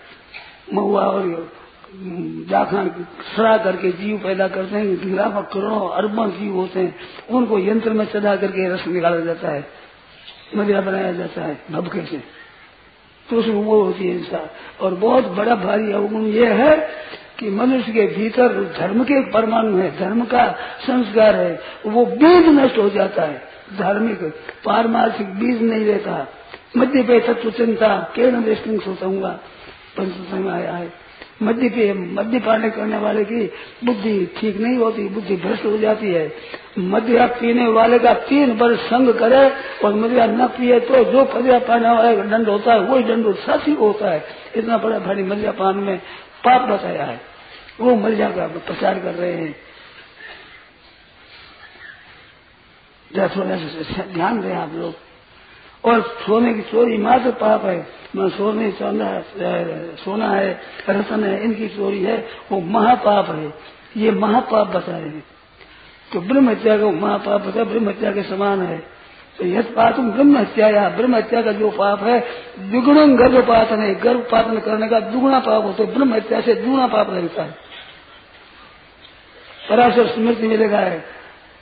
[0.74, 1.52] महुआ और
[2.50, 2.88] जाखा
[3.38, 6.96] सड़ा करके जीव पैदा करते हैं, लाखों, करोड़ों, अरबों जीव होते हैं।
[7.30, 9.68] उनको यंत्र में चढ़ा करके रस निकाला जाता है।
[10.56, 12.18] मदिरा बनाया जाता है भबके से।
[13.30, 14.48] तो उसमें वो होती है इंसान।
[14.82, 16.90] और बहुत बड़ा भारी अवगुण ये है
[17.40, 20.46] कि मनुष्य के भीतर धर्म के परमाणु है, धर्म का
[20.88, 23.42] संस्कार है, वो बीज नष्ट हो जाता है।
[23.80, 24.24] धार्मिक,
[24.66, 26.28] पारमार्थिक बीज नहीं रहता।
[26.78, 29.40] मध्य पे तत्व चिंता, केवल सोचूँगा
[29.98, 31.06] पंचतत्व में आया है।
[31.44, 33.46] मध्य पे मध्य पाने करने वाले की
[33.86, 36.34] बुद्धि ठीक नहीं होती, बुद्धि भ्रष्ट हो जाती है।
[36.80, 39.50] मध्य पीने वाले का तीन वर्ष संग करे
[39.86, 43.36] और मदिरा न पिए तो जो मदिरा पाने वाले का दंड होता है, वही दंड
[43.36, 44.24] साथी होता है।
[44.56, 46.00] इतना बड़ा भारी मदिरा पान में
[46.48, 47.22] पाप बताया है।
[47.80, 49.56] वो मदिरा का प्रचार कर रहे हैं।
[54.14, 54.96] ध्यान दें आप लोग।
[55.86, 59.22] और सोने की चोरी मात्र पाप है। मैं सोने सोना
[59.96, 63.54] सोना है, रतन है, इनकी चोरी है, वो महापाप है।
[63.98, 65.24] ये महापाप बता रहे हैं।
[66.14, 68.88] तो ब्रह्म हत्या का महापाप बता ब्रह्म हत्या के समान है।
[69.40, 72.20] तो पाप ब्रह्म हत्या या ब्रह्म हत्या का जो पाप है
[72.60, 77.44] द्विगुण गर्भपातन है गर्भपातन करने का दुगुना पाप है ब्रह्म हत्या से दुगुना पाप लगता
[77.44, 77.64] है।
[79.70, 80.98] पराशर स्मृति मिलेगा है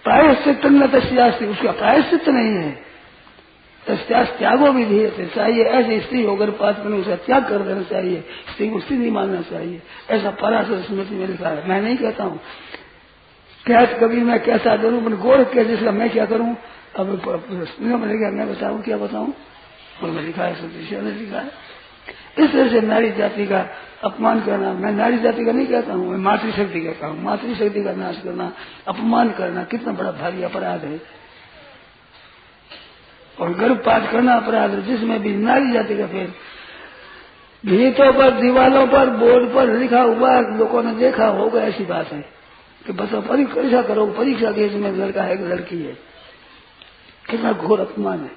[0.05, 2.71] प्रायश्चित न तस्यास्ती, उसका प्रायश्चित नहीं है।
[3.83, 8.23] तस्यास त्यागो भी धीरे चाहिए ऐसी स्त्री होकर पास करने उसका त्याग कर देना चाहिए,
[8.51, 12.23] स्त्री को स्त्री नहीं मानना चाहिए। ऐसा पराशर स्मृति में लिखा है। मैं नहीं कहता
[12.23, 12.39] हूँ
[13.65, 16.55] क्या कभी मैं कैसा करूँ, मैंने गोर क्या जिसका मैं क्या करूँ?
[16.95, 17.07] अब
[17.79, 19.33] मैंने क्या मैं बताऊँ, क्या बताऊँ?
[20.03, 21.51] और मैं लिखा है। सतीश ने लिखा है
[22.39, 23.59] इस तरह से नारी जाति का
[24.03, 27.91] अपमान करना, मैं नारी जाति का नहीं कहता हूँ, मैं मातृशक्ति कहता हूँ। मातृशक्ति का
[27.91, 28.51] नाश करना,
[28.87, 31.01] अपमान करना कितना बड़ा भारी अपराध है।
[33.37, 36.33] और गर्भपात करना अपराध है, जिसमें भी नारी जाति का फिर
[37.63, 42.21] भीतों पर, दीवालों पर, बोर्ड पर लिखा हुआ लोगों ने देखा होगा, ऐसी बात है
[42.85, 46.12] कि बस परीक्षा करो, परीक्षा के इसमें लड़का है कि लड़की है।
[47.29, 48.31] कितना घोर अपमान है।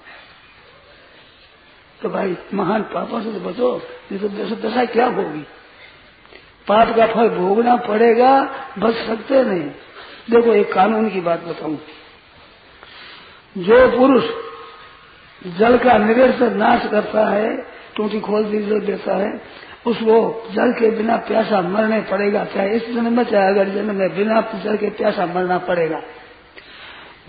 [2.02, 3.82] तो भाई, महान पापों से तो बचो,
[4.12, 5.46] नहीं तो दशा दशा क्या होगी?
[6.68, 8.42] पाप का फल भोगना पड़ेगा,
[8.78, 9.70] बच सकते नहीं।
[10.30, 11.78] देखो, एक कानून की बात बताऊँ।
[13.58, 14.24] जो पुरुष
[15.58, 17.56] जल का निरंतर नाश करता है,
[17.96, 19.40] टूटी खोल दी देता है,
[19.86, 24.16] उसको जल के बिना प्यासा मरने पड़ेगा। चाहे इस जन्म में, चाहे अगर जन्म में,
[24.16, 26.02] बिना जल के प्यासा मरना पड़ेगा।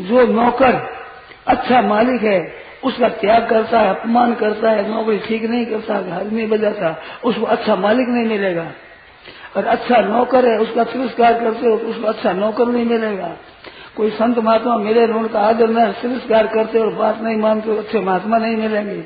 [0.02, 1.07] जो नौकर
[1.48, 2.40] अच्छा मालिक है,
[2.84, 7.46] उसका त्याग करता है, अपमान करता है, नौकरी ठीक नहीं करता, घर नहीं बजाता उसको
[7.46, 8.72] अच्छा मालिक नहीं मिलेगा।
[9.58, 13.36] और अच्छा नौकर है, उसका तिरस्कार करते हो तो उसको अच्छा नौकर नहीं मिलेगा।
[13.96, 18.38] कोई संत महात्मा मिले, उनका आदर न, तिरस्कार करते और बात नहीं मानते अच्छे महात्मा
[18.38, 19.02] नहीं मिलेंगे।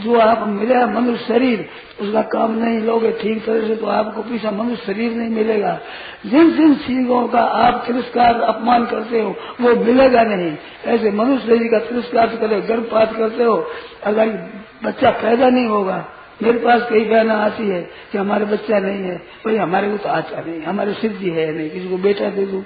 [0.00, 1.68] जो आप मिले मनुष्य शरीर,
[2.00, 5.78] उसका काम नहीं लोगे ठीक तरह से तो आपको पीछा मनुष्य शरीर नहीं मिलेगा।
[6.26, 10.52] जिन जिन चीज़ों का आप तिरस्कार अपमान करते हो, वो मिलेगा नहीं।
[10.86, 13.56] ऐसे मनुष्य शरीर का तिरस्कार करे, गर्भपात करते हो,
[14.04, 14.28] अगर
[14.84, 16.04] बच्चा पैदा नहीं होगा,
[16.42, 17.80] मेरे पास कई बहना आती है
[18.12, 19.16] कि हमारे बच्चा नहीं है,
[19.46, 22.62] भाई हमारे को तो आता नहीं, हमारे सिद्धि है नहीं, किसी को बेटा दे दू,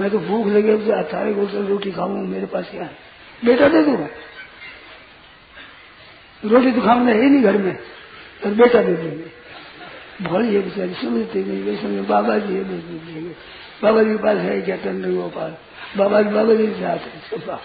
[0.00, 2.96] मैं तो भूख लगे उसे अठारह को रोटी खाऊँगा मेरे पास क्या है?
[3.44, 4.08] बेटा दे दूँगा
[6.44, 7.76] रोटी तो खाऊँगा, है नहीं घर में।
[8.44, 9.32] और बेटा दे देंगे।
[10.22, 13.34] भोल ये बेचारी, समझते नहीं वे समझ बाबा जी है देंगे
[13.82, 14.76] बाबा जी के पास है क्या?
[14.76, 15.54] टंडन गोपाल
[15.96, 17.58] बाबा जी बाबा जी से आते हैं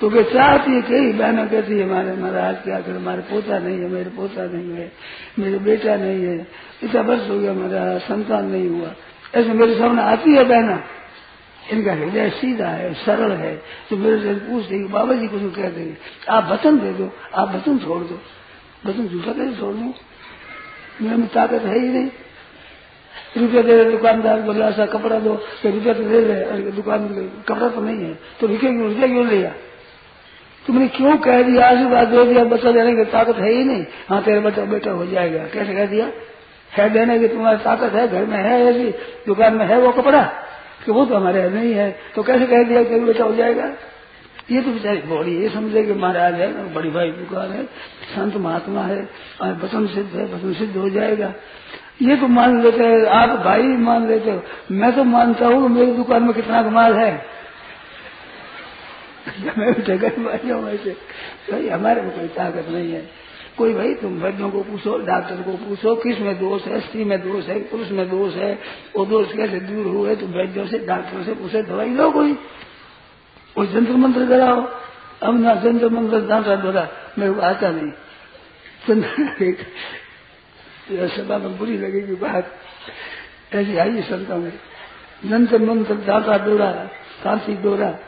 [0.00, 2.92] तो वे चाहती है कई बहनों कहती है हमारे महाराज क्या कर?
[2.92, 4.92] हमारे पोता नहीं है, मेरे पोता नहीं है,
[5.38, 6.46] मेरे बेटा नहीं है।
[6.82, 8.94] इतना वर्ष हो गया, मेरा, संतान नहीं हुआ।
[9.34, 10.76] ऐसे मेरे सामने आती है बहना।
[11.70, 13.54] इनका हृदय सीधा है, सरल है।
[13.90, 15.96] तो मेरे से पूछ कि बाबा जी कुछ कह देंगे,
[16.28, 18.18] आप वचन दे दो, आप वचन छोड़ दो।
[18.86, 19.94] वचन झूठा कैसे छोड़ दो
[21.02, 22.10] मेरे में ताकत है ही नहीं।
[23.36, 27.06] रुपया दे रहे दुकानदार बोला सा कपड़ा दो तो रुपया तो दे रहे दुकान
[27.48, 29.52] कपड़ा तो नहीं है। तो रुपये क्यों रुपया क्यों लिया?
[30.66, 34.22] तुमने क्यों कह दिया, आशीर्वाद दे दिया बच्चा देने की ताकत है ही नहीं। हाँ
[34.22, 36.10] तेरे बच्चा बेटा हो जाएगा। कैसे कह दिया?
[36.72, 38.90] है देने की तुम्हारी ताकत है, घर में है ऐसी,
[39.26, 40.32] दुकान में है वो कपड़ा?
[40.84, 43.74] कि वो तो हमारे नहीं है तो कैसे कह दिया तेरे बेटा हो जाएगा?
[44.50, 47.64] ये तो बेचारी बड़ी ये समझे कि महाराज है, बड़ी भाई दुकान है,
[48.14, 49.08] संत महात्मा है,
[49.40, 51.34] और वचन सिद्ध है, वचन सिद्ध हो जाएगा।
[52.02, 55.92] ये तो मान लेते हैं, आप भाई मान लेते हो। मैं तो मानता हूँ, मेरी
[55.92, 57.26] दुकान में कितना कमाल है।
[59.58, 60.90] मैं गरीब वैसे।
[61.52, 63.21] भाई, हमारे में कोई ताकत नहीं है।
[63.58, 67.46] कोई भाई, तुम वैद्यों को पूछो, डॉक्टर को पूछो, किसमें दोष है, स्त्री में दोष
[67.46, 68.58] है, पुरुष में दोष है,
[68.96, 72.32] वो दोष कैसे दूर हुए तुम वैद्यों से, डॉक्टरों से पूछे, दवाई लो कोई।
[73.58, 74.60] वो जंत्र मंत्र कराओ।
[75.22, 76.88] अब ना जंत्र मंत्र डांटा डोरा
[77.18, 77.92] मेरे को आता नहीं।
[81.08, 82.52] सभा में बुरी लगेगी बात।
[83.54, 84.52] ऐसी आई संता में।
[85.26, 86.70] जंत्र मंत्र दाता डोरा
[87.24, 87.98] कांसी डोरा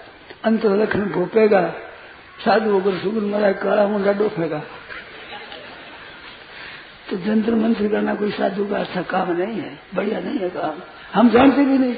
[0.45, 1.63] अंतर लखन भोपेगा,
[2.45, 4.63] साधु होकर सुगुन मरा काला मुंडा डोफेगा
[7.11, 10.73] तो जंत्र मंत्र करना कोई साधु का अच्छा काम नहीं है, बढ़िया नहीं है काम।
[11.15, 11.95] हम जानते भी नहीं,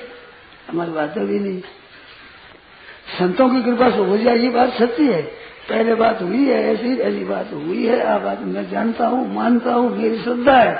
[0.71, 1.61] हमारी बातें भी नहीं।
[3.19, 5.23] संतों की कृपा से हो जाए, ये बात सच्ची है।
[5.69, 9.73] पहले बात हुई है, ऐसी ऐसी बात हुई है आप बात मैं जानता हूँ, मानता
[9.73, 10.77] हूँ, मेरी श्रद्धा है।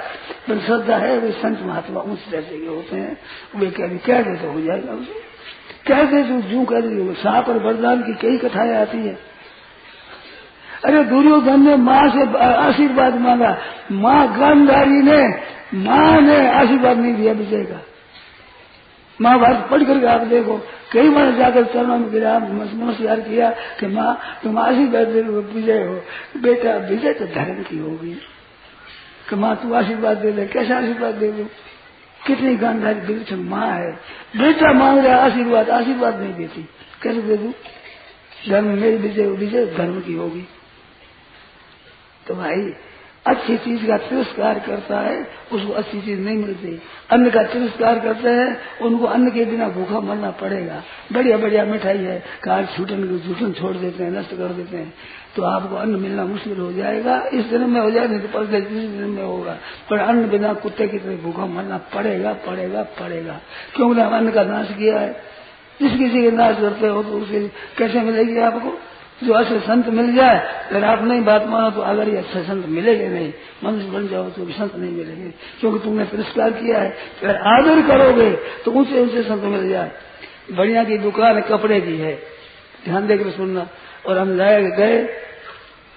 [0.49, 3.19] पर श्रद्धा है, वे संत महात्मा उस जैसे के होते हैं,
[3.57, 5.37] वे कह क्या दे तो हो जाएगा उसे?
[5.87, 9.36] क्या दे जू कह दी सांप और वरदान की कई कथाएँ आती है।
[10.87, 13.59] अरे दुर्योधन ने माँ से आशीर्वाद मांगा।
[13.93, 15.29] माँ गांधारी ने,
[15.75, 17.83] माँ ने आशीर्वाद नहीं दिया विजय का।
[19.21, 20.63] महाभारत पढ़ करके आप देखो,
[20.93, 26.03] कई बार जाकर चरणों में गिरा नमस्कार किया कि माँ, तुम आशीर्वाद दे विजय हो।
[26.41, 28.21] बेटा, विजय तो धर्म की होगी।
[29.31, 31.45] कि माँ, तू आशीर्वाद दे दे, कैसा आशीर्वाद दे दू?
[32.27, 33.93] कितनी गांधारी विलक्षण माँ है।
[34.37, 36.69] बेटा मांग रहा आशीर्वाद आशीर्वाद नहीं देती।
[37.03, 37.53] कैसे दे दू?
[38.51, 40.49] धर्म मेरी विजय विजय धर्म की होगी।
[42.29, 42.73] तो भाई,
[43.27, 48.29] अच्छी चीज़ का तिरस्कार करता है, उसको अच्छी चीज़ नहीं मिलती। अन्न का तिरस्कार करते
[48.29, 53.53] हैं, उनको अन्न के बिना भूखा मरना पड़ेगा। बढ़िया बढ़िया मिठाई है कार छूटन, झूठन
[53.53, 54.95] छोड़ देते हैं, नष्ट कर देते हैं।
[55.37, 58.61] तो आपको अन्न मिलना मुश्किल हो जाएगा। इस दिन में हो जाए, नहीं तो दूसरे
[58.61, 59.59] दिन में होगा।
[59.91, 63.41] पर अन्न बिना कुत्ते की तरह भूखा मरना पड़ेगा पड़ेगा पड़ेगा।
[63.77, 65.23] क्योंकि अन्न का नाश किया है?
[65.83, 68.79] जिस किसी के नाश करते हो तो उसे कैसे मिलेगी आपको?
[69.25, 72.67] जो अच्छे संत मिल जाए, अगर आप नहीं बात मानो तो अगर ये अच्छे संत
[72.67, 73.33] मिलेंगे नहीं,
[73.65, 77.87] मनुष्य बन जाओ तो भी संत नहीं मिलेंगे। क्योंकि तुमने तिरस्कार किया है, अगर आदर
[77.87, 78.31] करोगे
[78.65, 79.91] तो ऊँचे ऊँचे संत मिल जाए।
[80.53, 82.19] बढ़िया की दुकान कपड़े की है।
[82.85, 83.69] ध्यान देकर सुनना।
[84.07, 85.09] और हम जाए गए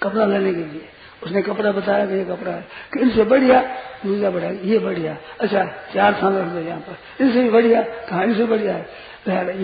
[0.04, 0.90] कपड़ा लेने के लिए।
[1.24, 3.62] उसने कपड़ा बताया कि ये कपड़ा है। कि इनसे बढ़िया,
[4.06, 8.24] दूसरा बढ़िया, ये बढ़िया। अच्छा चार थान रख दो यहाँ पर। इनसे भी बढ़िया, कहा
[8.24, 9.10] इनसे बढ़िया है?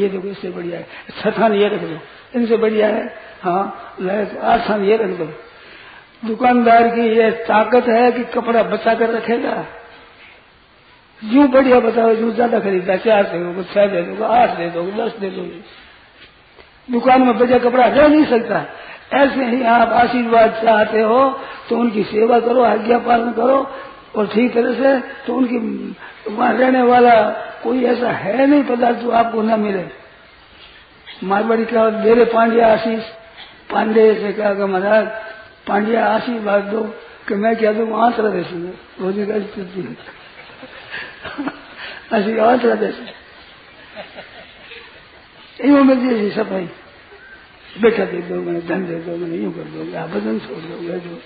[0.01, 0.87] ये देखो इससे बढ़िया है।
[1.21, 1.99] छठान ये रख दो।
[2.39, 3.63] इनसे बढ़िया है। हाँ
[4.49, 5.25] आसान ये रख दो।
[6.23, 9.65] दुकानदार की ये ताकत है कि कपड़ा बचा कर रखेगा।
[11.21, 14.91] यूँ बढ़िया बताओ, यूँ ज़्यादा खरीदता चार दे दोगे, छह दे दोगे, आठ दे दोगे,
[14.93, 15.59] दस दे दोगे।
[16.91, 18.65] दुकान में बचा कपड़ा रह नहीं सकता।
[19.13, 21.19] ऐसे ही आप आशीर्वाद चाहते हो
[21.69, 23.57] तो उनकी सेवा करो, आज्ञा पालन करो,
[24.15, 25.57] और ठीक तरह से तो उनकी,
[26.27, 27.13] वहाँ रहने वाला
[27.63, 29.83] कोई ऐसा है नहीं पदार्थ जो आपको न मिले।
[31.23, 33.03] मारवाड़ी का मेरे पांडे आशीष
[33.75, 35.07] पांडे से कहा कि महाराज
[35.67, 36.83] पांड्या आशीर्वाद दो
[37.27, 39.97] कि मैं क्या दू आंतरा देश में रोजी का स्थिति
[42.13, 42.97] ऐसी आंतरा देश
[45.65, 46.69] यूँ मिल जैसी सफ़ाई।
[47.81, 50.99] बेटा दे दो, मैंने धन दे दो, मैंने यूँ कर दो आप भजन छोड़ दो
[50.99, 51.19] जो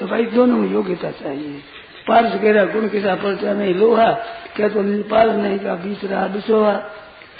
[0.00, 1.60] तो भाई दोनों में योग्यता चाहिए।
[2.08, 4.12] पार्स कह रहा गुण के साथ परचा नहीं, लोहा,
[4.56, 6.72] क्या तो पार्स नहीं का बीच रहा बिछोहा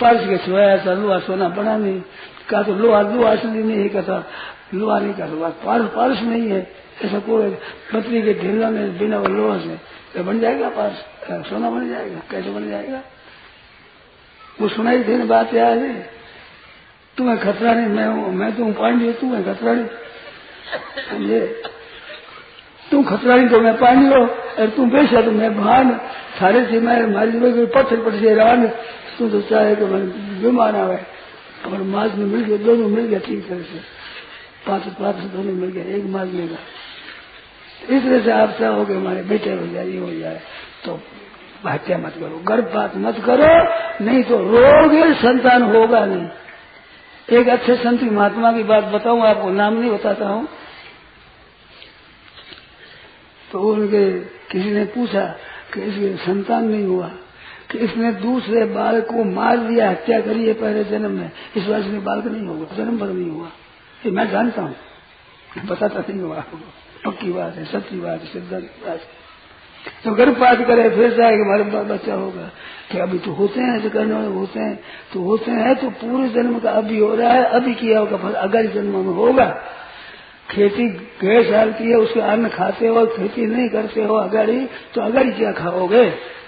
[0.01, 2.01] पार्स के सोया था लोहा सोना बना नहीं।
[2.51, 4.25] कहा तो लोहा लोहा असली नहीं है कहता
[4.75, 6.61] लोहा नहीं कहता पारस पारस नहीं है।
[7.05, 7.51] ऐसा कोई
[7.93, 9.77] पत्नी के ढेला में बिना लोहा से
[10.15, 11.05] तो बन जाएगा पारस?
[11.49, 12.21] सोना बन जाएगा?
[12.31, 13.01] कैसे बन जाएगा?
[14.61, 15.95] वो सुनाई देने बात याद है?
[17.17, 19.87] तुम्हें खतरा नहीं, मैं हूँ, मैं तो पांडी तू है खतरा नहीं।
[21.11, 21.41] समझे?
[22.91, 24.21] तुम खतरा नहीं तो मैं पानी हो
[24.61, 25.93] और तुम बेचा तो मैं भान
[26.41, 28.67] सारे से मैं मारी पत्थर पट से रान
[29.19, 30.03] तू तो चाहे कि मैं
[30.43, 30.97] बीमार आवे
[31.67, 33.81] और मार्ग में मिल गया, दोनों मिल गया ठीक तरह से।
[34.67, 36.59] पाँच पाँच दोनों मिल गया, एक मार्ग मिलेगा
[37.89, 40.41] इस तरह से आप चाहो कि हमारे बेटे हो जाए ये हो जाए
[40.85, 41.01] तो
[41.67, 43.49] हत्या मत करो, गर्भपात मत करो,
[44.05, 49.75] नहीं तो रोगे संतान होगा नहीं। एक अच्छे संत महात्मा की बात बताऊँ, आपको नाम
[49.75, 50.49] नहीं बताता हूँ।
[53.53, 54.05] तो उनके
[54.51, 55.25] किसी ने पूछा
[55.75, 57.11] कि इसके संतान नहीं हुआ।
[57.71, 61.83] कि इसने दूसरे बालक को मार दिया, हत्या करी है पहले जन्म में। इस वजह
[61.83, 63.49] से बालक नहीं होगा, जन्म भर नहीं हुआ।
[64.07, 64.77] ये मैं जानता हूँ।
[65.67, 66.45] बताता नहीं हुआ।
[67.07, 69.21] पक्की बात है सच्ची बात है, सिद्धांत बात है।
[70.05, 72.51] तो गर्भपात करे, फिर जाए कि हमारे बाल बच्चा होगा।
[72.93, 74.81] कि अभी तो होते हैं, जो करने वाले होते हैं
[75.15, 78.33] तो होते हैं तो पूरे जन्म का अभी हो रहा है, अभी किया होगा फल
[78.33, 79.63] अगर जन्म में होगा,
[80.51, 80.89] खेती
[81.23, 85.01] गए साल की है, उसके अन्न खाते हो, खेती नहीं करते हो, अगर ही तो
[85.01, 86.40] अगर ही क्या खाओगे?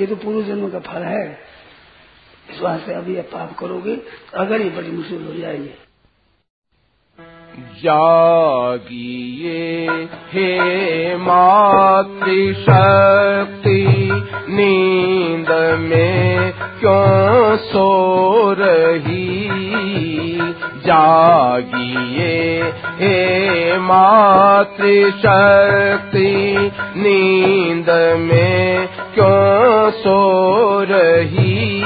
[0.00, 1.24] ये तो पूर्व जन्म का फल है।
[2.50, 5.70] इस वास्ते अभी आप पाप करोगे तो अगर ये बड़ी मुश्किल हो जाएगी।
[7.82, 9.58] जागिए
[10.32, 12.70] हे मातृशक्ति,
[14.48, 17.88] नींद में क्यों सो
[18.58, 19.48] रही?
[20.86, 22.36] जागिए
[23.00, 25.10] हे मातृशक्ति,
[26.96, 27.90] नींद
[28.20, 28.88] में
[29.20, 30.18] क्यों सो
[30.80, 31.82] रही,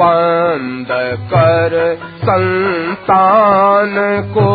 [0.00, 0.88] बंद
[1.34, 3.94] कर संतान
[4.38, 4.50] को।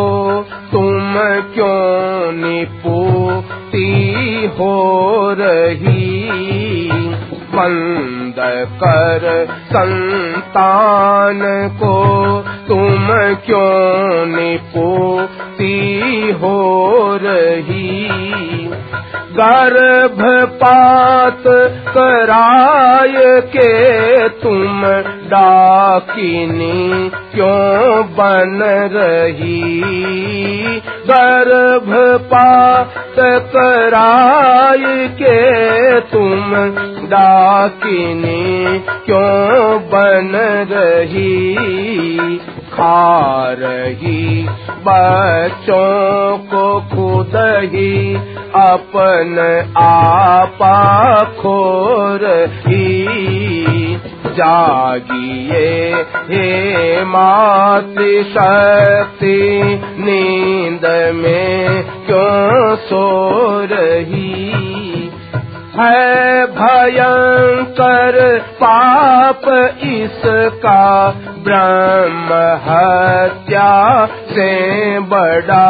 [0.72, 1.14] तुम
[1.54, 3.90] क्यों निपुती
[4.58, 4.74] हो
[5.38, 6.30] रही,
[7.30, 8.34] बंद
[8.82, 11.94] कर संतान को।
[12.68, 13.06] तुम
[13.46, 15.86] क्यों निपुती
[16.30, 16.58] हो
[17.22, 17.85] रही
[19.38, 21.42] गर्भपात
[21.88, 24.82] कराय के तुम
[25.30, 28.62] डाकिनी क्यों बन
[28.92, 29.60] रही?
[31.10, 32.94] गर्भपात
[33.56, 36.54] कराय के तुम
[37.06, 40.32] डाकिनी क्यों बन
[40.72, 41.36] रही?
[42.76, 47.32] खा रही, बच्चों को खुद
[47.74, 48.14] ही
[48.56, 49.38] अपन
[49.76, 52.26] आपा खोर
[52.66, 53.16] ही
[54.26, 55.94] जागिए,
[56.30, 59.36] हे मातृ शक्ति,
[59.98, 63.06] नींद में क्यों सो
[63.72, 64.65] रही?
[65.78, 68.16] है भयंकर
[68.60, 69.42] पाप
[69.84, 70.84] इसका
[71.46, 73.72] ब्रह्म हत्या
[74.30, 74.48] से
[75.10, 75.68] बड़ा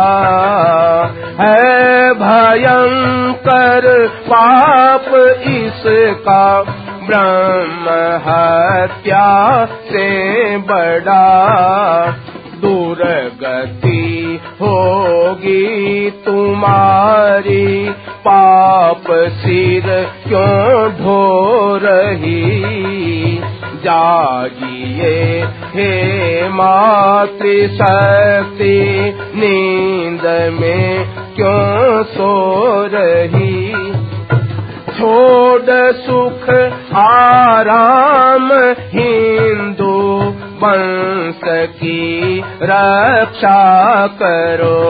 [1.40, 3.86] है। भयंकर
[4.28, 5.08] पाप
[5.48, 6.62] इसका
[7.08, 7.96] ब्रह्म
[8.26, 9.28] हत्या
[9.88, 10.08] से
[10.68, 11.26] बड़ा
[12.62, 17.68] दुर्गति होगी तुम्हारी
[18.28, 22.56] पाप सिर क्यों ढो रही?
[23.76, 28.78] जागिए हे मातृ शक्ति
[29.34, 32.32] नींद में क्यों सो
[32.94, 33.72] रही?
[34.98, 36.50] छोड़ सुख
[36.96, 40.18] आराम हिंदू
[40.62, 44.86] वंश की रक्षा करो।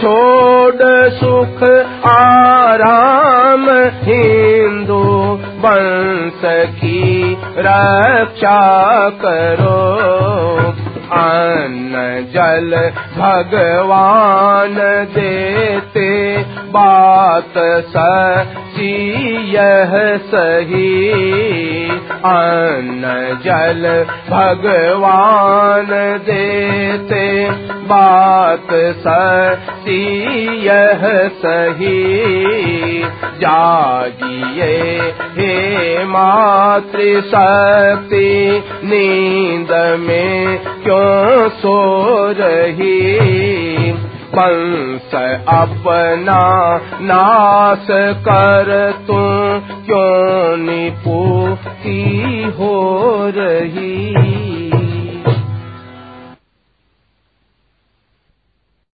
[0.00, 1.62] छोड़ सुख
[2.08, 3.64] आराम
[4.04, 5.02] हिंदू
[5.64, 6.42] वंश
[6.78, 8.58] की रक्षा
[9.24, 9.76] करो।
[11.12, 11.94] अन्न
[12.34, 12.70] जल
[13.16, 14.74] भगवान
[15.14, 16.10] देते
[16.70, 17.54] बात
[17.92, 18.92] सची
[19.54, 19.92] यह
[20.26, 20.90] सही
[22.26, 23.02] अन्न
[23.44, 25.86] जल भगवान
[26.18, 30.26] देते। बात सची
[30.66, 32.16] यह सही।
[33.36, 34.98] जागिए
[35.36, 41.96] हे मातृ शक्ति नींद में क्यों सो
[42.30, 43.75] रही?
[44.38, 45.14] पंस
[45.48, 46.38] अपना
[47.00, 47.86] नाश
[48.28, 49.18] कर तू
[49.86, 52.74] क्यों निपुती हो
[53.36, 54.55] रही?